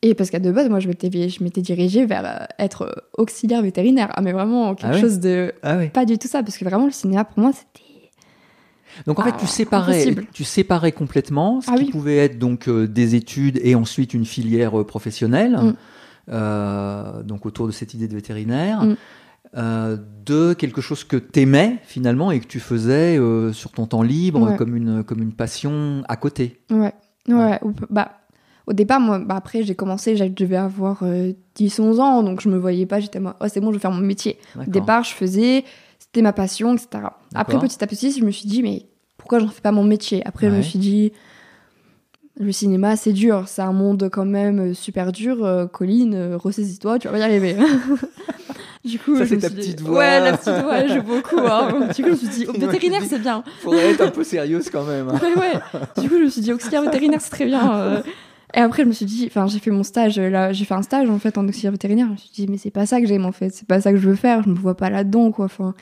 Et 0.03 0.13
parce 0.13 0.29
qu'à 0.29 0.39
de 0.39 0.51
base, 0.51 0.69
moi, 0.69 0.79
je 0.79 0.87
m'étais, 0.87 1.09
je 1.29 1.43
m'étais 1.43 1.61
dirigée 1.61 2.05
vers 2.05 2.23
euh, 2.25 2.45
être 2.59 3.03
auxiliaire 3.17 3.61
vétérinaire. 3.61 4.09
Ah, 4.15 4.21
mais 4.21 4.31
vraiment, 4.31 4.75
quelque 4.75 4.91
Ah 4.91 4.95
ouais 4.95 5.01
chose 5.01 5.19
de. 5.19 5.53
Ah. 5.63 5.77
Pas 5.93 6.05
du 6.05 6.17
tout 6.17 6.27
ça, 6.27 6.43
parce 6.43 6.57
que 6.57 6.65
vraiment, 6.65 6.85
le 6.85 6.91
cinéma, 6.91 7.23
pour 7.23 7.39
moi, 7.39 7.51
c'était. 7.53 7.86
Donc 9.05 9.19
en 9.19 9.23
fait, 9.23 9.31
Ah, 9.35 9.39
tu 9.39 9.47
séparais, 9.47 9.93
impossible. 10.01 10.25
tu 10.33 10.43
séparais 10.43 10.91
complètement 10.91 11.61
ce 11.61 11.69
Ah 11.71 11.75
qui 11.77 11.83
oui. 11.85 11.89
pouvait 11.91 12.17
être 12.17 12.37
donc 12.39 12.67
euh, 12.67 12.87
des 12.87 13.15
études 13.15 13.59
et 13.63 13.75
ensuite 13.75 14.13
une 14.13 14.25
filière 14.25 14.79
euh, 14.79 14.83
professionnelle, 14.85 15.57
Mm. 15.61 15.73
euh, 16.29 17.23
donc 17.23 17.45
autour 17.45 17.67
de 17.67 17.71
cette 17.71 17.93
idée 17.93 18.07
de 18.07 18.13
vétérinaire, 18.15 18.83
Mm. 18.83 18.95
de 20.25 20.53
quelque 20.53 20.81
chose 20.81 21.03
que 21.03 21.17
t'aimais 21.17 21.77
finalement 21.83 22.31
et 22.31 22.39
que 22.39 22.47
tu 22.47 22.59
faisais 22.59 23.17
sur 23.53 23.71
ton 23.71 23.85
temps 23.87 24.03
libre 24.03 24.41
Ouais. 24.51 24.55
comme 24.57 24.75
une 24.75 25.03
comme 25.03 25.21
une 25.21 25.31
passion 25.33 26.03
à 26.07 26.15
côté. 26.17 26.61
Ouais. 26.69 26.93
Ouais. 27.29 27.59
ou- 27.63 27.73
Bah, 27.89 28.11
au 28.67 28.73
départ, 28.73 28.99
moi, 28.99 29.19
bah, 29.19 29.35
après, 29.37 29.63
j'ai 29.63 29.75
commencé, 29.75 30.17
je 30.17 30.25
devais 30.25 30.57
avoir 30.57 30.99
euh, 31.03 31.31
10, 31.55 31.79
11 31.79 31.99
ans, 32.01 32.21
donc 32.23 32.41
je 32.41 32.49
me 32.49 32.57
voyais 32.57 32.85
pas, 32.85 32.99
j'étais 32.99 33.19
moi, 33.21 33.35
oh, 33.39 33.45
c'est 33.47 33.61
bon, 33.61 33.69
je 33.69 33.75
vais 33.77 33.79
faire 33.81 33.91
mon 33.91 34.01
métier. 34.01 34.37
Au 34.59 34.69
départ, 34.69 35.03
je 35.05 35.13
faisais, 35.13 35.63
c'était 36.07 36.21
ma 36.21 36.33
passion, 36.33 36.73
etc. 36.75 36.87
Après, 37.35 37.59
petit 37.59 37.83
à 37.83 37.87
petit, 37.87 38.11
je 38.11 38.23
me 38.23 38.31
suis 38.31 38.47
dit, 38.47 38.63
mais 38.63 38.85
pourquoi 39.17 39.39
j'en 39.39 39.47
fais 39.49 39.61
pas 39.61 39.71
mon 39.71 39.83
métier? 39.83 40.21
Après, 40.25 40.47
je 40.49 40.55
me 40.55 40.61
suis 40.61 40.79
dit, 40.79 41.11
le 42.39 42.51
cinéma, 42.51 42.95
c'est 42.95 43.13
dur, 43.13 43.43
c'est 43.47 43.61
un 43.63 43.73
monde 43.73 44.09
quand 44.11 44.25
même 44.25 44.59
euh, 44.71 44.73
super 44.73 45.11
dur. 45.11 45.43
euh, 45.43 45.65
Colline, 45.67 46.13
euh, 46.15 46.37
ressaisis-toi, 46.37 46.99
tu 46.99 47.07
vas 47.07 47.17
y 47.17 47.23
arriver. 47.23 47.55
du 48.85 48.99
coup, 48.99 49.17
Ça, 49.17 49.25
je 49.25 49.29
c'est 49.29 49.35
me 49.37 49.41
ta 49.41 49.47
suis 49.49 49.55
dit- 49.57 49.61
petite 49.73 49.81
voix. 49.81 49.97
Ouais, 49.99 50.19
la 50.19 50.37
petite 50.37 50.53
voix, 50.63 50.77
elle 50.77 50.91
joue 50.93 51.01
beaucoup. 51.03 51.39
hein. 51.39 51.89
Du 51.95 52.03
coup, 52.03 52.09
je 52.09 52.11
me 52.11 52.15
suis 52.15 52.27
dit, 52.27 52.45
oh, 52.47 52.53
vétérinaire, 52.53 53.01
c'est 53.07 53.19
bien. 53.19 53.43
Faudrait 53.59 53.91
être 53.91 54.01
un 54.01 54.11
peu 54.11 54.23
sérieuse 54.23 54.69
quand 54.69 54.83
même. 54.85 55.09
hein. 55.09 55.19
Ouais, 55.21 55.35
ouais. 55.35 55.81
Du 56.01 56.09
coup, 56.09 56.15
je 56.17 56.23
me 56.23 56.29
suis 56.29 56.41
dit, 56.41 56.53
auxiliaire 56.53 56.83
vétérinaire, 56.83 57.21
c'est 57.21 57.31
très 57.31 57.45
bien. 57.45 58.03
Et 58.53 58.59
après, 58.59 58.83
je 58.83 58.87
me 58.87 58.93
suis 58.93 59.05
dit, 59.05 59.25
enfin, 59.27 59.45
j'ai 59.47 59.59
fait 59.59 59.71
mon 59.71 59.83
stage, 59.83 60.17
euh, 60.17 60.29
là, 60.29 60.53
j'ai 60.53 60.63
fait 60.65 60.73
un 60.73 60.81
stage 60.81 61.09
en 61.09 61.19
fait 61.19 61.37
en 61.37 61.47
auxiliaire 61.47 61.71
vétérinaire. 61.73 62.07
Je 62.07 62.11
me 62.13 62.17
suis 62.17 62.29
dit, 62.33 62.47
mais 62.49 62.57
c'est 62.57 62.71
pas 62.71 62.85
ça 62.85 63.01
que 63.01 63.07
j'aime 63.07 63.25
en 63.25 63.31
fait, 63.33 63.49
c'est 63.49 63.67
pas 63.67 63.81
ça 63.81 63.91
que 63.91 63.97
je 63.97 64.07
veux 64.07 64.15
faire, 64.15 64.43
je 64.43 64.49
me 64.49 64.55
vois 64.55 64.75
pas 64.77 64.89
là-dedans, 64.89 65.31
quoi. 65.31 65.45
Enfin, 65.45 65.73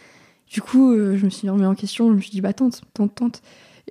du 0.52 0.62
coup, 0.62 0.92
euh, 0.92 1.16
je 1.16 1.26
me 1.26 1.30
suis 1.30 1.48
remis 1.50 1.66
en 1.66 1.76
question, 1.76 2.10
je 2.10 2.16
me 2.16 2.22
suis 2.22 2.32
dit, 2.32 2.42
bah, 2.42 2.54
tente, 2.54 2.82
tente, 2.94 3.14
tente. 3.16 3.42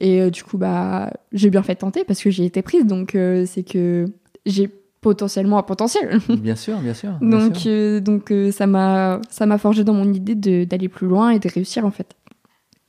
Et 0.01 0.21
euh, 0.21 0.31
du 0.31 0.43
coup, 0.43 0.59
bah, 0.59 1.13
j'ai 1.33 1.51
bien 1.51 1.63
fait 1.63 1.75
de 1.75 1.79
tenter 1.79 2.05
parce 2.05 2.21
que 2.21 2.31
j'ai 2.31 2.45
été 2.45 2.63
prise, 2.63 2.85
donc 2.85 3.15
euh, 3.15 3.47
c'est 3.47 3.63
que 3.63 4.07
j'ai 4.45 4.69
potentiellement 5.01 5.59
un 5.59 5.63
potentiel. 5.63 6.19
Bien 6.29 6.57
sûr, 6.57 6.79
bien 6.79 6.95
sûr. 6.95 7.11
bien 7.21 7.39
donc, 7.49 7.57
sûr. 7.57 7.71
euh, 7.71 8.01
donc 8.01 8.33
ça 8.53 8.67
m'a, 8.67 9.21
ça 9.31 9.45
m'a 9.47 9.59
forgé 9.59 9.85
dans 9.85 9.93
mon 9.93 10.11
idée 10.13 10.35
de- 10.35 10.65
d'aller 10.65 10.89
plus 10.89 11.07
loin 11.07 11.29
et 11.31 11.39
de 11.39 11.49
réussir 11.49 11.85
en 11.85 11.91
fait. 11.91 12.17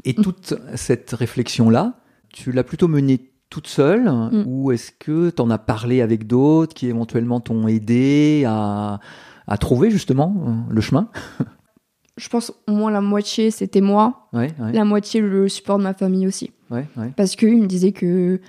Et 0.06 0.14
toute 0.16 0.54
cette 0.76 1.12
réflexion-là, 1.12 2.00
tu 2.32 2.52
l'as 2.54 2.64
plutôt 2.64 2.88
menée 2.88 3.32
toute 3.56 3.68
seule 3.68 4.04
Mm. 4.10 4.44
ou 4.48 4.72
est-ce 4.74 4.92
que 4.92 5.30
tu 5.30 5.42
en 5.42 5.50
as 5.50 5.58
parlé 5.58 6.02
avec 6.02 6.28
d'autres 6.28 6.74
qui 6.74 6.88
éventuellement 6.88 7.40
t'ont 7.40 7.68
aidé 7.70 8.44
à, 8.46 9.00
à 9.48 9.58
trouver 9.58 9.90
justement 9.90 10.36
euh, 10.46 10.52
le 10.74 10.82
chemin? 10.82 11.08
Je 12.18 12.28
pense 12.30 12.52
au 12.68 12.72
moins 12.74 12.92
la 12.92 13.00
moitié 13.02 13.52
c'était 13.52 13.82
moi, 13.82 14.28
Ouais, 14.34 14.52
ouais, 14.60 14.72
la 14.74 14.84
moitié 14.86 15.22
le 15.22 15.48
support 15.50 15.78
de 15.78 15.84
ma 15.84 15.94
famille 15.94 16.28
aussi. 16.28 16.52
ouais. 16.70 16.86
Parce 17.16 17.36
qu'ils 17.38 17.62
me 17.62 17.68
disaient 17.68 17.92
que 17.94 18.40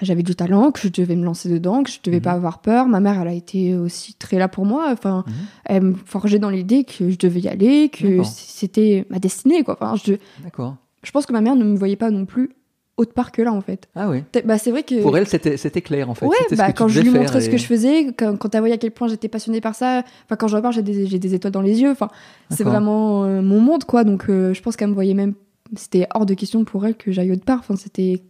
j'avais 0.00 0.22
du 0.24 0.34
talent, 0.34 0.70
que 0.72 0.80
je 0.80 0.88
devais 0.88 1.14
me 1.16 1.24
lancer 1.24 1.48
dedans, 1.48 1.82
que 1.84 1.90
je 1.90 1.98
devais 2.02 2.16
Mhm. 2.18 2.22
pas 2.22 2.32
avoir 2.32 2.60
peur. 2.62 2.86
Ma 2.88 2.98
mère, 3.00 3.20
elle 3.20 3.28
a 3.28 3.32
été 3.34 3.76
aussi 3.76 4.14
très 4.14 4.38
là 4.38 4.48
pour 4.48 4.66
moi. 4.66 4.88
Enfin, 4.90 5.22
Mhm. 5.26 5.32
elle 5.66 5.82
me 5.82 5.94
forgeait 5.94 6.38
dans 6.40 6.48
l'idée 6.50 6.82
que 6.84 7.10
je 7.10 7.18
devais 7.18 7.40
y 7.40 7.48
aller, 7.48 7.88
que 7.90 8.22
c'était 8.24 9.06
ma 9.10 9.18
destinée, 9.18 9.62
quoi. 9.64 9.76
Enfin, 9.80 9.94
je, 10.04 10.14
D'accord. 10.42 10.76
je 11.04 11.10
pense 11.12 11.26
que 11.26 11.32
ma 11.32 11.40
mère 11.40 11.54
ne 11.56 11.64
me 11.64 11.76
voyait 11.76 11.96
pas 11.96 12.10
non 12.10 12.24
plus 12.24 12.50
autre 12.98 13.14
part 13.14 13.32
que 13.32 13.40
là, 13.42 13.52
en 13.52 13.60
fait. 13.60 13.88
Ah 13.94 14.10
oui. 14.10 14.22
Bah, 14.44 14.58
c'est 14.58 14.70
vrai 14.70 14.82
que. 14.82 15.00
Pour 15.02 15.16
elle, 15.16 15.26
c'était 15.26 15.56
c'était 15.56 15.80
clair 15.80 16.10
en 16.10 16.14
fait. 16.14 16.26
Ouais, 16.26 16.36
C'était 16.42 16.56
ce 16.56 16.60
bah, 16.60 16.72
que 16.72 16.78
quand 16.78 16.88
je 16.88 17.00
lui 17.00 17.10
montrais 17.10 17.40
ce 17.40 17.48
et- 17.48 17.50
que 17.50 17.56
je 17.56 17.64
faisais, 17.64 18.06
quand, 18.16 18.36
quand 18.36 18.54
elle 18.54 18.60
voyait 18.60 18.74
à 18.74 18.78
quel 18.78 18.90
point 18.90 19.08
j'étais 19.08 19.28
passionnée 19.28 19.60
par 19.60 19.74
ça, 19.74 20.02
enfin, 20.26 20.36
quand 20.36 20.46
je 20.48 20.56
repars, 20.56 20.72
j'ai 20.72 20.82
des, 20.82 21.06
j'ai 21.06 21.18
des 21.18 21.34
étoiles 21.34 21.52
dans 21.52 21.62
les 21.62 21.80
yeux. 21.80 21.90
Enfin, 21.90 22.08
c'est 22.50 22.64
vraiment 22.64 23.24
euh, 23.24 23.40
mon 23.42 23.60
monde, 23.60 23.84
quoi. 23.84 24.04
Donc, 24.04 24.26
euh, 24.28 24.52
je 24.54 24.60
pense 24.62 24.76
qu'elle 24.76 24.88
me 24.90 24.94
voyait 24.94 25.14
même. 25.14 25.34
C'était 25.74 26.06
hors 26.14 26.26
de 26.26 26.34
question 26.34 26.64
pour 26.64 26.84
elle 26.84 26.94
que 26.96 27.12
j'aille 27.12 27.32
autre 27.32 27.44
part. 27.44 27.58
Enfin, 27.60 27.76
c'était. 27.76 28.22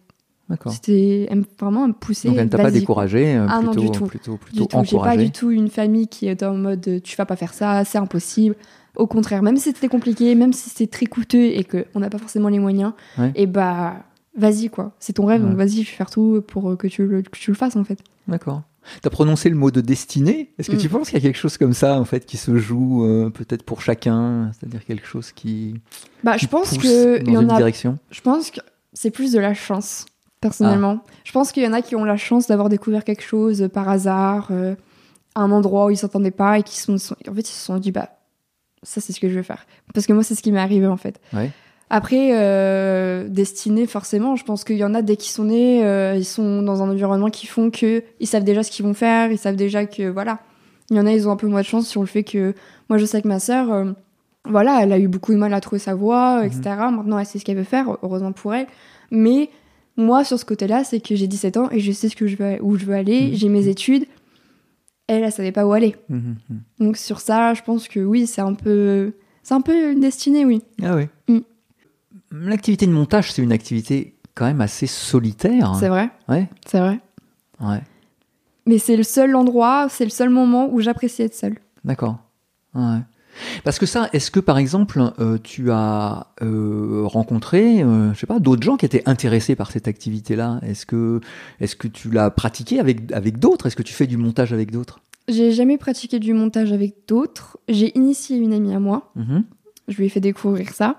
C'était 0.69 1.29
vraiment 1.59 1.89
me 1.89 1.93
pousser. 1.95 2.29
Donc 2.29 2.37
elle 2.37 2.45
ne 2.45 2.51
t'a 2.51 2.59
pas 2.59 2.71
découragé, 2.71 3.35
euh, 3.37 3.47
Ah 3.49 3.63
non, 3.63 3.73
plutôt, 3.73 3.81
du 3.81 3.91
tout. 3.99 4.05
plutôt, 4.07 4.37
plutôt. 4.37 4.69
J'ai 4.85 4.99
pas 4.99 5.17
du 5.17 5.31
tout 5.31 5.51
une 5.51 5.69
famille 5.71 6.09
qui 6.09 6.27
est 6.27 6.43
en 6.43 6.55
mode 6.55 6.87
euh, 6.89 7.01
tu 7.01 7.17
vas 7.17 7.25
pas 7.25 7.37
faire 7.37 7.55
ça, 7.55 7.85
c'est 7.85 7.97
impossible. 7.99 8.55
Au 8.97 9.07
contraire, 9.07 9.43
même 9.43 9.57
si 9.57 9.71
c'était 9.73 9.89
compliqué, 9.89 10.35
même 10.35 10.53
si 10.53 10.69
c'est 10.69 10.89
très 10.91 11.07
coûteux 11.07 11.45
et 11.45 11.65
qu'on 11.65 12.01
n'a 12.01 12.11
pas 12.11 12.19
forcément 12.19 12.51
les 12.51 12.59
moyens, 12.59 12.93
Ouais. 13.19 13.33
et 13.35 13.47
bah 13.47 13.95
vas-y 14.37 14.69
quoi. 14.71 14.93
C'est 14.99 15.15
ton 15.15 15.27
rêve, 15.27 15.43
Ouais. 15.43 15.49
donc 15.49 15.59
vas-y, 15.59 15.83
je 15.83 15.91
vais 15.91 15.97
faire 15.97 16.11
tout 16.11 16.43
pour 16.47 16.71
euh, 16.71 16.77
que 16.77 16.87
tu 16.87 17.07
le, 17.07 17.23
que 17.23 17.31
tu 17.39 17.51
le 17.51 17.57
fasses 17.57 17.77
en 17.77 17.85
fait. 17.85 18.01
D'accord. 18.29 18.63
T'as 19.01 19.11
prononcé 19.11 19.49
le 19.49 19.55
mot 19.55 19.71
de 19.71 19.81
destinée? 19.81 20.53
Est-ce 20.59 20.69
que 20.69 20.75
Mm. 20.77 20.79
tu 20.81 20.89
penses 20.89 21.09
qu'il 21.11 21.15
y 21.19 21.23
a 21.23 21.23
quelque 21.23 21.39
chose 21.39 21.57
comme 21.57 21.73
ça 21.73 22.01
en 22.01 22.05
fait 22.05 22.27
qui 22.27 22.37
se 22.37 22.57
joue 22.59 23.05
euh, 23.05 23.31
peut-être 23.31 23.63
pour 23.63 23.81
chacun, 23.81 24.51
c'est-à-dire 24.53 24.85
quelque 24.85 25.07
chose 25.07 25.31
qui, 25.33 25.75
Bah, 26.25 26.35
qui 26.37 26.41
je 26.47 26.49
pense 26.51 26.71
pousse 26.71 26.83
que 26.83 27.19
dans 27.19 27.25
il 27.27 27.33
y 27.33 27.37
en 27.37 27.43
une 27.43 27.51
a. 27.53 27.57
direction? 27.57 27.99
Je 28.11 28.21
pense 28.21 28.51
que 28.51 28.59
c'est 28.93 29.11
plus 29.13 29.31
de 29.33 29.39
la 29.39 29.55
chance, 29.55 30.07
personnellement. 30.41 31.03
Ah. 31.07 31.11
Je 31.23 31.31
pense 31.33 31.53
qu'il 31.53 31.63
y 31.63 31.67
en 31.69 31.73
a 31.73 31.81
qui 31.81 31.95
ont 31.95 32.05
la 32.05 32.17
chance 32.17 32.49
d'avoir 32.49 32.69
découvert 32.69 33.05
quelque 33.05 33.23
chose 33.23 33.63
euh, 33.63 33.69
par 33.69 33.89
hasard, 33.89 34.49
euh, 34.51 34.75
à 35.37 35.43
un 35.43 35.53
endroit 35.53 35.87
où 35.87 35.91
ils 35.91 35.97
s'entendaient 35.97 36.31
pas 36.33 36.59
et 36.59 36.63
qui 36.65 36.81
sont, 36.81 36.99
sont- 36.99 37.15
en 37.29 37.35
fait 37.35 37.41
ils 37.43 37.47
se 37.55 37.65
sont 37.65 37.79
dit 37.79 37.93
bah 37.93 38.09
ça 38.83 39.01
c'est 39.01 39.13
ce 39.13 39.21
que 39.21 39.29
je 39.29 39.35
veux 39.37 39.43
faire. 39.45 39.65
Parce 39.95 40.07
que 40.07 40.13
moi 40.13 40.25
c'est 40.25 40.35
ce 40.35 40.43
qui 40.43 40.51
m'est 40.51 40.59
arrivé 40.61 40.89
en 40.89 40.97
fait. 40.97 41.21
Ouais. 41.33 41.53
Après, 41.95 42.31
euh, 42.33 43.29
destinée, 43.29 43.87
forcément, 43.87 44.35
je 44.35 44.45
pense 44.45 44.65
qu'il 44.65 44.79
y 44.79 44.85
en 44.85 44.95
a 44.95 45.03
dès 45.03 45.17
qu'ils 45.17 45.31
sont 45.31 45.45
nés, 45.45 45.85
euh, 45.85 46.15
ils 46.17 46.25
sont 46.25 46.63
dans 46.63 46.83
un 46.83 46.89
environnement 46.89 47.29
qui 47.29 47.47
font 47.47 47.71
que 47.71 48.03
ils 48.19 48.27
savent 48.27 48.45
déjà 48.45 48.63
ce 48.63 48.71
qu'ils 48.71 48.87
vont 48.87 48.95
faire, 48.95 49.31
ils 49.31 49.37
savent 49.37 49.57
déjà 49.57 49.85
que 49.85 50.09
voilà. 50.09 50.39
Il 50.91 50.97
y 50.97 51.01
en 51.01 51.05
a, 51.07 51.13
ils 51.13 51.29
ont 51.29 51.33
un 51.33 51.37
peu 51.37 51.49
moins 51.49 51.61
de 51.61 51.67
chance 51.67 51.87
sur 51.87 52.01
le 52.01 52.07
fait 52.07 52.25
que 52.25 52.55
moi, 52.89 52.97
je 52.97 53.05
sais 53.05 53.21
que 53.21 53.29
ma 53.29 53.39
sœur, 53.39 53.71
euh, 53.71 53.93
voilà, 54.49 54.81
elle 54.83 54.91
a 54.91 54.99
eu 54.99 55.07
beaucoup 55.07 55.33
de 55.33 55.37
mal 55.39 55.53
à 55.53 55.61
trouver 55.61 55.79
sa 55.81 55.95
voie, 55.95 56.41
Mhm. 56.41 56.47
etc. 56.47 56.63
Maintenant, 56.91 57.19
elle 57.19 57.27
sait 57.27 57.39
ce 57.39 57.45
qu'elle 57.45 57.59
veut 57.59 57.63
faire, 57.63 57.99
heureusement 58.03 58.33
pour 58.33 58.55
elle. 58.55 58.67
Mais 59.11 59.51
moi, 59.99 60.25
sur 60.25 60.39
ce 60.39 60.47
côté-là, 60.47 60.85
c'est 60.85 61.01
que 61.01 61.15
j'ai 61.15 61.27
17 61.27 61.59
ans 61.59 61.69
et 61.71 61.79
je 61.79 61.93
sais 61.93 62.09
ce 62.09 62.17
que 62.17 62.27
je 62.27 62.37
veux, 62.39 62.57
où 62.63 62.77
je 62.79 62.87
veux 62.87 62.95
aller, 62.95 63.29
Mhm. 63.29 63.35
j'ai 63.35 63.49
mes 63.51 63.69
études. 63.69 64.07
Elle, 65.09 65.25
elle 65.25 65.33
savait 65.33 65.53
pas 65.53 65.67
où 65.67 65.73
aller. 65.75 65.95
Mhm. 66.09 66.37
Donc 66.81 66.97
sur 66.97 67.21
ça, 67.21 67.53
je 67.53 67.61
pense 67.63 67.87
que 67.87 68.01
oui, 68.01 68.27
c'est 68.27 68.41
un 68.41 68.55
peu, 68.55 69.13
c'est 69.43 69.53
un 69.55 69.61
peu 69.61 69.93
une 69.93 70.01
destinée, 70.01 70.47
oui. 70.47 70.63
Ah 70.83 70.97
oui. 70.97 71.05
L'activité 72.33 72.87
de 72.87 72.93
montage, 72.93 73.33
c'est 73.33 73.43
une 73.43 73.53
activité 73.53 74.15
quand 74.35 74.47
même 74.47 74.61
assez 74.61 74.87
solitaire. 74.87 75.75
C'est 75.79 75.89
vrai, 75.89 76.11
Ouais. 76.29 76.49
c'est 76.67 76.79
vrai. 76.81 76.99
Ouais. 77.61 77.83
Mais 78.67 78.79
c'est 78.79 78.97
le 78.97 79.03
seul 79.03 79.35
endroit, 79.37 79.89
c'est 79.91 80.05
le 80.05 80.11
seul 80.11 80.31
moment 80.31 80.69
où 80.73 80.81
j'apprécie 80.81 81.23
être 81.23 81.35
seule. 81.35 81.59
D'accord. 81.85 82.19
Ouais. 82.75 82.99
Parce 83.65 83.79
que 83.79 83.87
ça, 83.87 84.09
est-ce 84.13 84.31
que 84.31 84.41
par 84.41 84.59
exemple, 84.59 85.01
euh, 85.19 85.39
tu 85.43 85.71
as 85.71 86.27
euh, 86.43 87.03
rencontré, 87.05 87.83
euh, 87.83 88.13
je 88.15 88.21
sais 88.21 88.27
pas, 88.27 88.39
d'autres 88.41 88.63
gens 88.63 88.77
qui 88.77 88.85
étaient 88.87 89.03
intéressés 89.07 89.57
par 89.57 89.71
cette 89.71 89.89
activité-là? 89.89 90.61
Est-ce 90.63 90.87
que, 90.87 91.21
est-ce 91.61 91.75
que 91.77 91.89
tu 91.89 92.11
l'as 92.11 92.31
pratiqué 92.31 92.79
avec 92.79 93.11
avec 93.13 93.39
d'autres? 93.39 93.67
Est-ce 93.67 93.77
que 93.77 93.83
tu 93.83 93.95
fais 93.95 94.07
du 94.07 94.17
montage 94.19 94.53
avec 94.53 94.71
d'autres? 94.71 95.01
J'ai 95.29 95.53
jamais 95.53 95.79
pratiqué 95.79 96.19
du 96.19 96.35
montage 96.35 96.73
avec 96.73 96.95
d'autres. 97.09 97.59
J'ai 97.69 97.97
initié 97.97 98.37
une 98.37 98.53
amie 98.53 98.75
à 98.75 98.81
moi. 98.81 99.13
Mhm. 99.17 99.45
Je 99.89 99.97
lui 99.97 100.07
ai 100.07 100.09
fait 100.09 100.21
découvrir 100.21 100.71
ça. 100.73 100.99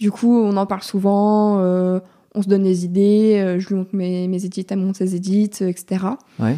Du 0.00 0.10
coup, 0.10 0.36
on 0.36 0.56
en 0.56 0.66
parle 0.66 0.82
souvent. 0.82 1.58
euh, 1.60 2.00
on 2.34 2.42
se 2.42 2.48
donne 2.48 2.64
des 2.64 2.84
idées. 2.84 3.36
euh, 3.38 3.60
je 3.60 3.68
lui 3.68 3.76
montre 3.76 3.94
mes, 3.94 4.26
mes 4.28 4.44
édits, 4.44 4.66
elle 4.68 4.78
montre 4.78 4.98
ses 4.98 5.14
édits, 5.14 5.50
etc. 5.60 6.04
Ouais. 6.40 6.56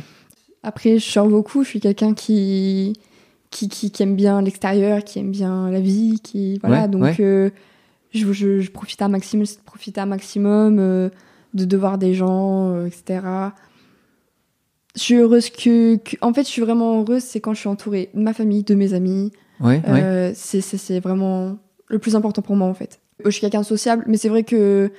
Après, 0.63 0.99
je 0.99 1.05
sors 1.05 1.29
beaucoup. 1.29 1.63
Je 1.63 1.69
suis 1.69 1.81
quelqu'un 1.81 2.15
qui, 2.15 2.95
qui, 3.51 3.69
qui, 3.69 3.91
qui 3.91 4.03
aime 4.03 4.17
bien 4.17 4.41
l'extérieur, 4.43 5.05
qui 5.05 5.19
aime 5.19 5.31
bien 5.31 5.71
la 5.71 5.81
vie, 5.81 6.19
qui 6.23 6.59
voilà. 6.61 6.83
Ouais, 6.83 6.89
donc, 6.89 7.03
ouais. 7.03 7.17
euh, 7.21 7.51
je, 8.13 8.33
je, 8.33 8.61
je 8.61 8.71
profite 8.71 9.03
un 9.03 9.09
maximum, 9.09 9.45
j'essaie 9.45 9.59
de 9.59 9.65
profiter 9.65 10.01
un 10.01 10.07
maximum 10.07 10.79
euh, 10.79 11.11
de, 11.53 11.65
de 11.67 11.77
voir 11.77 11.99
des 11.99 12.15
gens, 12.15 12.71
euh, 12.73 12.87
etc. 12.87 13.21
Je 14.95 15.01
suis 15.03 15.15
heureuse 15.17 15.51
que, 15.51 15.97
que- 15.97 16.17
En 16.23 16.33
fait, 16.33 16.43
je 16.43 16.49
suis 16.49 16.63
vraiment 16.63 17.01
heureuse, 17.01 17.23
c'est 17.23 17.41
quand 17.41 17.53
je 17.53 17.61
suis 17.61 17.69
entourée 17.69 18.09
de 18.15 18.21
ma 18.21 18.33
famille, 18.33 18.63
de 18.63 18.75
mes 18.75 18.95
amis. 18.95 19.31
Ouais. 19.61 19.83
Euh, 19.87 20.33
c'est 20.35 21.01
vraiment 21.01 21.59
le 21.89 21.99
plus 21.99 22.17
important 22.17 22.41
pour 22.43 22.57
moi, 22.57 22.67
en 22.67 22.75
fait. 22.75 23.01
Je 23.25 23.31
suis 23.31 23.41
quelqu'un 23.41 23.61
de 23.61 23.67
sociable, 23.67 24.05
mais 24.07 24.17
c'est 24.17 24.29
vrai 24.29 24.43
que. 24.45 24.91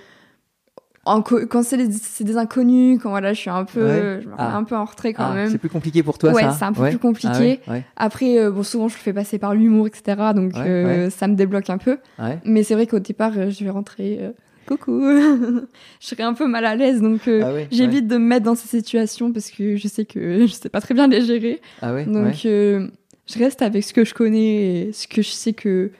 quand 1.06 1.64
c'est 1.64 1.78
des, 2.24 2.38
inconnus, 2.38 3.00
quand 3.02 3.10
voilà, 3.12 3.32
je 3.34 3.40
suis 3.40 3.50
un 3.50 3.64
peu, 3.64 3.86
Ouais. 3.86 4.20
je 4.22 4.28
me 4.28 4.34
Ah. 4.38 4.58
un 4.58 4.64
peu 4.64 4.76
en 4.76 4.84
retrait 4.86 5.14
quand 5.14 5.30
Ah, 5.32 5.34
même. 5.36 5.50
c'est 5.50 5.58
plus 5.58 5.70
compliqué 5.70 6.04
pour 6.04 6.18
toi, 6.18 6.32
Ouais, 6.34 6.42
ça 6.42 6.52
c'est 6.52 6.66
un 6.66 6.74
peu 6.74 6.82
Ouais. 6.82 6.90
plus 6.90 7.00
compliqué. 7.00 7.60
Ah 7.68 7.72
ouais, 7.72 7.84
Après, 7.96 8.38
euh, 8.40 8.52
bon, 8.52 8.64
souvent, 8.64 8.88
je 8.90 8.96
le 8.96 9.00
fais 9.02 9.14
passer 9.14 9.38
par 9.40 9.54
l'humour, 9.56 9.88
etc. 9.88 10.18
Donc, 10.36 10.54
euh, 10.58 11.10
ça 11.10 11.28
me 11.28 11.36
débloque 11.36 11.70
un 11.70 11.78
peu. 11.78 11.98
Mais 12.44 12.64
c'est 12.64 12.74
vrai 12.74 12.88
qu'au 12.88 13.00
départ, 13.00 13.34
euh, 13.38 13.50
je 13.50 13.64
vais 13.64 13.70
rentrer. 13.70 14.18
euh, 14.22 14.32
Coucou 14.68 15.00
Je 16.02 16.06
serais 16.06 16.24
un 16.24 16.34
peu 16.34 16.46
mal 16.46 16.66
à 16.66 16.76
l'aise, 16.76 17.02
donc 17.02 17.26
euh, 17.30 17.42
Ah 17.64 17.68
j'évite 17.72 18.06
de 18.08 18.18
me 18.18 18.26
mettre 18.26 18.44
dans 18.44 18.56
ces 18.56 18.68
situations 18.68 19.32
parce 19.32 19.50
que 19.50 19.78
je 19.78 19.88
sais 19.88 20.04
que 20.04 20.42
je 20.46 20.52
sais 20.52 20.68
pas 20.68 20.82
très 20.82 20.94
bien 20.94 21.08
les 21.08 21.22
gérer. 21.22 21.62
Donc, 21.82 22.46
euh, 22.46 22.88
je 23.28 23.40
reste 23.40 23.62
avec 23.62 23.86
ce 23.86 23.94
que 23.94 24.04
je 24.04 24.14
connais 24.14 24.88
et 24.88 24.92
ce 24.92 25.08
que 25.08 25.22
je 25.22 25.30
sais 25.30 25.54
que, 25.54 25.92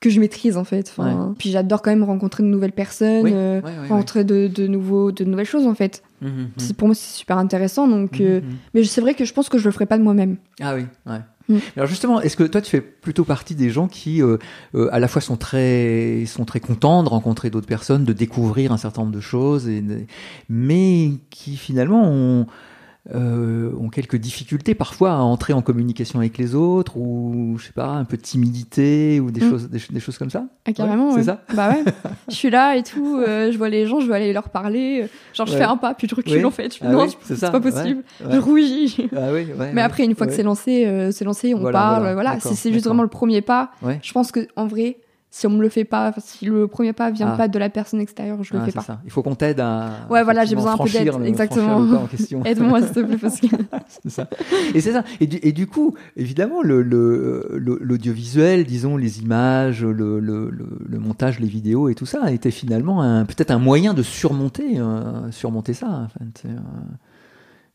que 0.00 0.10
je 0.10 0.20
maîtrise, 0.20 0.56
en 0.56 0.64
fait. 0.64 0.92
Enfin, 0.96 1.34
Puis 1.38 1.50
j'adore 1.50 1.82
quand 1.82 1.90
même 1.90 2.04
rencontrer 2.04 2.42
de 2.42 2.48
nouvelles 2.48 2.72
personnes, 2.72 3.24
Oui, 3.24 3.30
euh, 3.34 3.60
ouais, 3.60 3.70
ouais, 3.70 3.78
ouais. 3.78 3.88
rencontrer 3.88 4.24
de, 4.24 4.46
de, 4.46 4.66
nouveaux, 4.66 5.10
de 5.12 5.24
nouvelles 5.24 5.46
choses, 5.46 5.66
en 5.66 5.74
fait. 5.74 6.02
Mhm, 6.20 6.28
mhm. 6.30 6.48
C'est- 6.58 6.74
Pour 6.76 6.88
moi, 6.88 6.94
c'est 6.94 7.16
super 7.16 7.38
intéressant. 7.38 7.88
Donc, 7.88 8.20
euh. 8.20 8.40
Mais 8.74 8.84
c'est 8.84 9.00
vrai 9.00 9.14
que 9.14 9.24
je 9.24 9.32
pense 9.32 9.48
que 9.48 9.58
je 9.58 9.64
le 9.64 9.72
ferai 9.72 9.86
pas 9.86 9.98
de 9.98 10.02
moi-même. 10.02 10.36
Ah 10.60 10.74
oui, 10.74 10.84
ouais. 11.06 11.20
Mm. 11.48 11.58
Alors 11.76 11.88
justement, 11.88 12.20
est-ce 12.20 12.36
que 12.36 12.42
toi 12.42 12.60
tu 12.60 12.70
fais 12.70 12.80
plutôt 12.80 13.22
partie 13.24 13.54
des 13.54 13.70
gens 13.70 13.86
qui 13.86 14.20
euh, 14.20 14.36
à 14.90 14.98
la 14.98 15.06
fois 15.06 15.22
sont 15.22 15.36
très 15.36 16.24
sont 16.26 16.44
très 16.44 16.58
contents 16.58 17.04
de 17.04 17.08
rencontrer 17.08 17.50
d'autres 17.50 17.68
personnes, 17.68 18.04
de 18.04 18.12
découvrir 18.12 18.72
un 18.72 18.76
certain 18.76 19.02
nombre 19.02 19.14
de 19.14 19.20
choses, 19.20 19.68
et 19.68 19.80
mais 20.48 21.12
qui 21.30 21.56
finalement 21.56 22.02
ont 22.04 22.46
euh, 23.14 23.70
ont 23.80 23.88
quelques 23.88 24.16
difficultés 24.16 24.74
parfois 24.74 25.12
à 25.12 25.18
entrer 25.18 25.52
en 25.52 25.62
communication 25.62 26.18
avec 26.18 26.38
les 26.38 26.54
autres 26.56 26.96
ou 26.96 27.54
je 27.58 27.66
sais 27.66 27.72
pas 27.72 27.86
un 27.90 28.04
peu 28.04 28.16
de 28.16 28.22
timidité 28.22 29.20
ou 29.20 29.30
des 29.30 29.40
Mm. 29.44 29.48
choses 29.50 29.68
des, 29.70 29.78
ch- 29.78 29.92
des 29.92 30.00
choses 30.00 30.18
comme 30.18 30.30
ça. 30.30 30.46
Ah, 30.66 30.72
carrément. 30.72 31.10
Ouais, 31.12 31.18
c'est 31.20 31.24
ça 31.26 31.42
Bah 31.54 31.70
ouais. 31.70 31.84
je 32.28 32.34
suis 32.34 32.50
là 32.50 32.74
et 32.76 32.82
tout. 32.82 33.18
euh, 33.18 33.52
je 33.52 33.58
vois 33.58 33.68
les 33.68 33.86
gens, 33.86 34.00
je 34.00 34.06
veux 34.06 34.12
aller 34.14 34.32
leur 34.32 34.48
parler. 34.48 35.06
Genre, 35.34 35.46
je 35.46 35.52
Ouais. 35.52 35.58
fais 35.58 35.64
un 35.64 35.76
pas, 35.76 35.94
puis 35.94 36.08
je 36.10 36.14
recule 36.16 36.44
en 36.44 36.50
fait. 36.50 36.74
Je 36.74 36.80
Ah 36.82 36.88
non, 36.90 37.04
oui, 37.04 37.16
c'est 37.22 37.40
pas 37.40 37.60
possible. 37.60 38.02
Je 38.28 38.38
rougis. 38.38 39.08
Ah 39.14 39.28
oui, 39.32 39.46
ouais, 39.56 39.70
Mais 39.72 39.82
après, 39.82 40.04
une 40.04 40.14
fois 40.16 40.26
que 40.26 40.32
c'est 40.32 40.42
lancé, 40.42 40.84
euh, 40.86 41.10
c'est 41.12 41.24
lancé, 41.24 41.54
on 41.54 41.58
Voilà, 41.60 41.78
parle. 41.78 41.98
voilà, 42.00 42.14
Voilà, 42.14 42.34
d'accord, 42.34 42.52
c'est 42.54 42.72
juste 42.72 42.86
vraiment 42.86 43.02
le 43.04 43.08
premier 43.08 43.40
pas. 43.40 43.70
Je 44.02 44.12
pense 44.12 44.32
que 44.32 44.48
en 44.56 44.66
vrai, 44.66 44.98
si 45.30 45.46
on 45.46 45.50
me 45.50 45.60
le 45.60 45.68
fait 45.68 45.84
pas, 45.84 46.14
si 46.18 46.46
le 46.46 46.66
premier 46.66 46.92
pas 46.94 47.10
vient 47.10 47.28
Ah. 47.32 47.36
pas 47.36 47.48
de 47.48 47.58
la 47.58 47.68
personne 47.68 48.00
extérieure, 48.00 48.42
je 48.42 48.54
le 48.54 48.60
Ah, 48.60 48.64
fais 48.64 48.72
pas. 48.72 48.80
ça. 48.80 49.00
Il 49.04 49.10
faut 49.10 49.22
qu'on 49.22 49.34
t'aide 49.34 49.60
à 49.60 50.06
Ouais, 50.08 50.22
voilà, 50.24 50.44
j'ai 50.46 50.54
besoin 50.54 50.72
un 50.74 50.78
peu 50.78 50.88
d'aide, 50.88 51.12
exactement. 51.24 52.08
Aide-moi 52.46 52.80
s'il 52.82 52.90
te 52.92 53.00
plaît 53.00 53.18
parce 53.18 53.40
que 53.40 53.46
C'est 54.02 54.10
ça. 54.10 54.28
Et 54.74 54.80
c'est 54.80 54.92
ça. 54.92 55.04
Et 55.20 55.26
du, 55.26 55.38
et 55.42 55.52
du 55.52 55.66
coup, 55.66 55.94
évidemment, 56.16 56.62
le, 56.62 56.80
le, 56.80 57.48
le- 57.52 57.78
l'audiovisuel, 57.82 58.64
disons, 58.64 58.96
les 58.96 59.20
images, 59.20 59.84
le, 59.84 60.98
montage, 60.98 61.38
les 61.38 61.48
vidéos 61.48 61.88
et 61.90 61.94
tout 61.94 62.06
ça, 62.06 62.30
était 62.32 62.50
finalement 62.50 63.24
peut-être 63.26 63.50
un 63.50 63.58
moyen 63.58 63.92
de 63.94 64.02
surmonter, 64.02 64.78
euh, 64.78 65.30
surmonter 65.32 65.74
ça, 65.74 65.88
en 65.88 66.08
fait, 66.08 66.48
euh, 66.48 66.56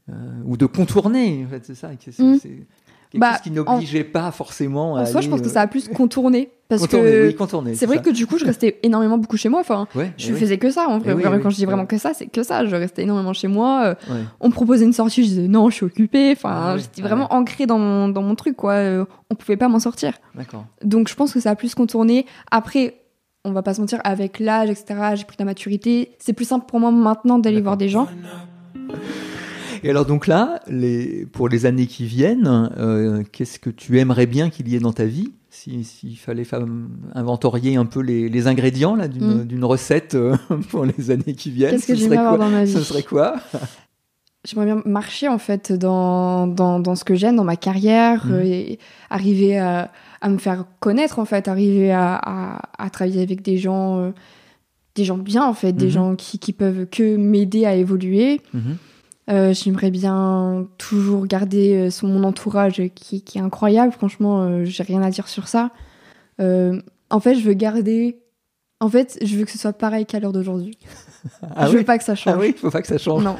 euh, 0.09 0.13
ou 0.45 0.57
de 0.57 0.65
contourner, 0.65 1.45
en 1.45 1.49
fait, 1.49 1.63
c'est 1.65 1.75
ça. 1.75 1.89
Quelque 3.11 3.19
Bah, 3.21 3.33
chose 3.33 3.41
qui 3.41 3.51
n'obligeait 3.51 4.03
pas 4.03 4.31
forcément 4.31 4.95
à 4.95 5.01
en 5.01 5.05
soi, 5.05 5.21
je 5.21 5.29
pense 5.29 5.41
que 5.41 5.47
euh, 5.47 5.49
ça 5.49 5.61
a 5.61 5.67
plus 5.67 5.87
contourné 5.89 6.49
parce 6.69 6.81
contourner, 6.83 7.11
que 7.11 7.27
oui, 7.27 7.35
contourner, 7.35 7.75
c'est 7.75 7.85
vrai 7.85 7.97
ça. 7.97 8.03
que 8.03 8.09
du 8.11 8.25
coup, 8.25 8.37
je 8.37 8.45
restais 8.45 8.79
énormément 8.83 9.17
beaucoup 9.17 9.35
chez 9.35 9.49
moi. 9.49 9.59
Enfin, 9.59 9.87
Ouais, 9.93 10.13
je 10.17 10.29
eh 10.29 10.33
oui. 10.33 10.39
faisais 10.39 10.57
que 10.57 10.71
ça. 10.71 10.85
En 10.87 10.99
vrai, 10.99 11.11
Eh 11.11 11.13
oui, 11.15 11.23
oui, 11.29 11.39
quand 11.43 11.49
je 11.49 11.57
dis 11.57 11.65
vraiment 11.65 11.85
que 11.85 11.97
ça, 11.97 12.13
c'est 12.13 12.27
que 12.27 12.43
ça. 12.43 12.65
Je 12.65 12.73
restais 12.75 13.03
énormément 13.03 13.33
chez 13.33 13.49
moi. 13.49 13.83
euh, 13.83 14.13
Ouais. 14.13 14.21
on 14.39 14.47
me 14.47 14.53
proposait 14.53 14.85
une 14.85 14.93
sortie, 14.93 15.23
je 15.23 15.27
disais 15.27 15.47
non, 15.49 15.69
je 15.69 15.75
suis 15.75 15.85
occupée. 15.85 16.31
Enfin, 16.31 16.49
Ah 16.73 16.77
j'étais 16.77 17.01
ah 17.03 17.07
vraiment 17.07 17.33
ancrée 17.33 17.65
dans 17.65 17.77
mon, 17.77 18.07
dans 18.07 18.21
mon 18.21 18.35
truc, 18.35 18.55
quoi. 18.55 18.73
Euh, 18.73 19.05
on 19.29 19.35
pouvait 19.35 19.57
pas 19.57 19.67
m'en 19.67 19.79
sortir. 19.79 20.13
D'accord. 20.33 20.65
Donc, 20.81 21.09
je 21.09 21.15
pense 21.15 21.33
que 21.33 21.41
ça 21.41 21.49
a 21.51 21.55
plus 21.55 21.75
contourné. 21.75 22.25
Après, 22.51 22.95
on 23.43 23.51
va 23.51 23.63
pas 23.63 23.73
se 23.73 23.81
mentir, 23.81 23.99
avec 24.05 24.39
l'âge, 24.39 24.69
etc., 24.69 24.95
j'ai 25.15 25.25
pris 25.25 25.35
de 25.35 25.41
la 25.41 25.45
maturité. 25.45 26.11
C'est 26.19 26.31
plus 26.33 26.45
simple 26.45 26.67
pour 26.67 26.79
moi 26.79 26.91
maintenant 26.91 27.37
d'aller 27.39 27.59
voir 27.59 27.75
des 27.75 27.89
gens. 27.89 28.07
Et 29.83 29.89
alors 29.89 30.05
donc 30.05 30.27
là, 30.27 30.59
les, 30.67 31.25
pour 31.25 31.49
les 31.49 31.65
années 31.65 31.87
qui 31.87 32.05
viennent, 32.05 32.69
euh, 32.77 33.23
qu'est-ce 33.31 33.57
que 33.59 33.69
tu 33.69 33.99
aimerais 33.99 34.27
bien 34.27 34.49
qu'il 34.49 34.67
y 34.69 34.75
ait 34.75 34.79
dans 34.79 34.93
ta 34.93 35.05
vie 35.05 35.31
si- 35.49 35.83
S'il 35.83 36.17
fallait 36.17 36.43
fa- 36.43 36.63
inventorier 37.15 37.75
un 37.75 37.85
peu 37.85 37.99
les, 38.01 38.29
les 38.29 38.47
ingrédients 38.47 38.95
là 38.95 39.07
d'une 39.07 39.39
Mm. 39.41 39.45
d'une 39.45 39.65
recette 39.65 40.15
euh, 40.15 40.35
pour 40.69 40.85
les 40.85 41.11
années 41.11 41.33
qui 41.35 41.49
viennent, 41.51 41.71
Qu'est-ce 41.71 41.87
que 41.87 41.95
ce 41.95 42.01
j'aimerais 42.01 42.17
serait 42.17 42.25
avoir 42.27 42.37
quoi 42.37 42.45
dans 42.45 42.51
ma 42.51 42.63
vie? 42.63 42.71
Ce 42.71 42.81
serait 42.83 43.03
quoi? 43.03 43.35
J'aimerais 44.43 44.65
bien 44.65 44.81
marcher, 44.85 45.27
en 45.27 45.37
fait, 45.37 45.71
dans, 45.71 46.47
dans, 46.47 46.79
dans 46.79 46.95
ce 46.95 47.03
que 47.03 47.13
j'aime, 47.13 47.35
dans 47.35 47.43
ma 47.43 47.57
carrière, 47.57 48.25
euh, 48.31 48.41
et 48.41 48.79
arriver 49.11 49.59
à, 49.59 49.91
à 50.21 50.29
me 50.29 50.39
faire 50.39 50.65
connaître, 50.79 51.19
en 51.19 51.25
fait, 51.25 51.47
arriver 51.47 51.91
à, 51.91 52.15
à, 52.15 52.61
à 52.79 52.89
travailler 52.89 53.21
avec 53.21 53.43
des 53.43 53.57
gens, 53.59 53.99
euh, 53.99 54.11
des 54.95 55.03
gens 55.05 55.19
bien, 55.19 55.45
en 55.45 55.53
fait, 55.53 55.73
des 55.73 55.85
Mhm. 55.85 55.91
gens 55.91 56.15
qui, 56.15 56.39
qui 56.39 56.53
peuvent 56.53 56.87
que 56.87 57.17
m'aider 57.17 57.65
à 57.65 57.75
évoluer. 57.75 58.41
Euh, 59.29 59.53
J'aimerais 59.53 59.91
bien 59.91 60.67
toujours 60.77 61.27
garder 61.27 61.75
euh, 61.75 61.89
son, 61.91 62.07
mon 62.07 62.23
entourage 62.23 62.81
qui, 62.95 63.21
qui 63.21 63.37
est 63.37 63.41
incroyable. 63.41 63.91
Franchement, 63.93 64.41
euh, 64.43 64.65
j'ai 64.65 64.83
rien 64.83 65.01
à 65.01 65.09
dire 65.11 65.27
sur 65.27 65.47
ça. 65.47 65.69
Euh, 66.39 66.81
en 67.09 67.19
fait, 67.19 67.35
je 67.35 67.43
veux 67.45 67.53
garder. 67.53 68.17
En 68.79 68.89
fait, 68.89 69.19
je 69.23 69.37
veux 69.37 69.45
que 69.45 69.51
ce 69.51 69.59
soit 69.59 69.73
pareil 69.73 70.05
qu'à 70.05 70.19
l'heure 70.19 70.33
d'aujourd'hui. 70.33 70.77
Ah 71.55 71.67
je 71.67 71.73
oui 71.73 71.77
veux 71.77 71.83
pas 71.83 71.99
que 71.99 72.03
ça 72.03 72.15
change. 72.15 72.33
Ah 72.35 72.39
oui, 72.39 72.55
faut 72.59 72.71
pas 72.71 72.81
que 72.81 72.87
ça 72.87 72.97
change. 72.97 73.23
Non. 73.23 73.35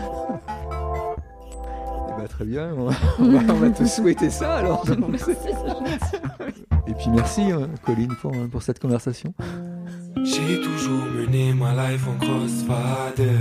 Eh 2.09 2.21
ben, 2.21 2.27
très 2.27 2.45
bien, 2.45 2.69
on 2.77 2.85
va, 2.85 2.93
on 3.17 3.23
va- 3.31 3.53
on 3.53 3.57
va 3.57 3.69
te 3.71 3.83
souhaiter 3.87 4.29
ça 4.29 4.57
alors. 4.57 4.85
donc. 4.85 5.15
Et 6.87 6.93
puis 6.93 7.09
merci 7.09 7.51
euh, 7.51 7.65
Colline 7.83 8.13
pour, 8.21 8.33
euh, 8.35 8.47
pour 8.51 8.61
cette 8.61 8.79
conversation. 8.79 9.33
J'ai 10.23 10.61
toujours 10.61 11.05
mené 11.17 11.53
ma 11.55 11.73
life 11.91 12.05
en 12.07 12.23
crossfader. 12.23 13.31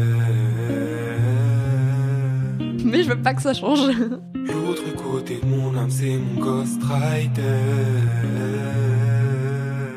Veux 3.11 3.21
pas 3.21 3.35
que 3.35 3.43
ça 3.43 3.53
change. 3.53 3.81
L'autre 4.37 4.95
côté 4.97 5.41
de 5.43 5.47
mon 5.49 5.77
âme, 5.77 5.91
c'est 5.91 6.17
mon 6.17 6.41
ghostwriter. 6.41 7.43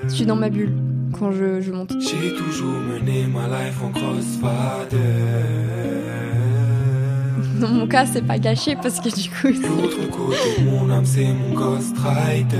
Je 0.06 0.10
suis 0.10 0.26
dans 0.26 0.36
ma 0.36 0.50
bulle 0.50 0.74
quand 1.20 1.32
je, 1.32 1.62
je 1.62 1.72
monte. 1.72 1.94
J'ai 2.02 2.34
toujours 2.34 2.74
mené 2.74 3.28
ma 3.28 3.46
life 3.48 3.78
en 3.84 3.92
crossfader. 3.92 4.98
Dans 7.62 7.68
mon 7.68 7.86
cas, 7.86 8.08
c'est 8.08 8.24
pas 8.26 8.40
gâché 8.40 8.76
parce 8.82 9.00
que 9.00 9.10
du 9.10 9.30
coup, 9.30 9.62
L'autre 9.62 10.10
côté 10.10 10.64
de 10.64 10.72
mon 10.72 10.90
âme, 10.90 11.06
c'est 11.06 11.28
mon 11.28 11.54
ghostwriter. 11.54 12.58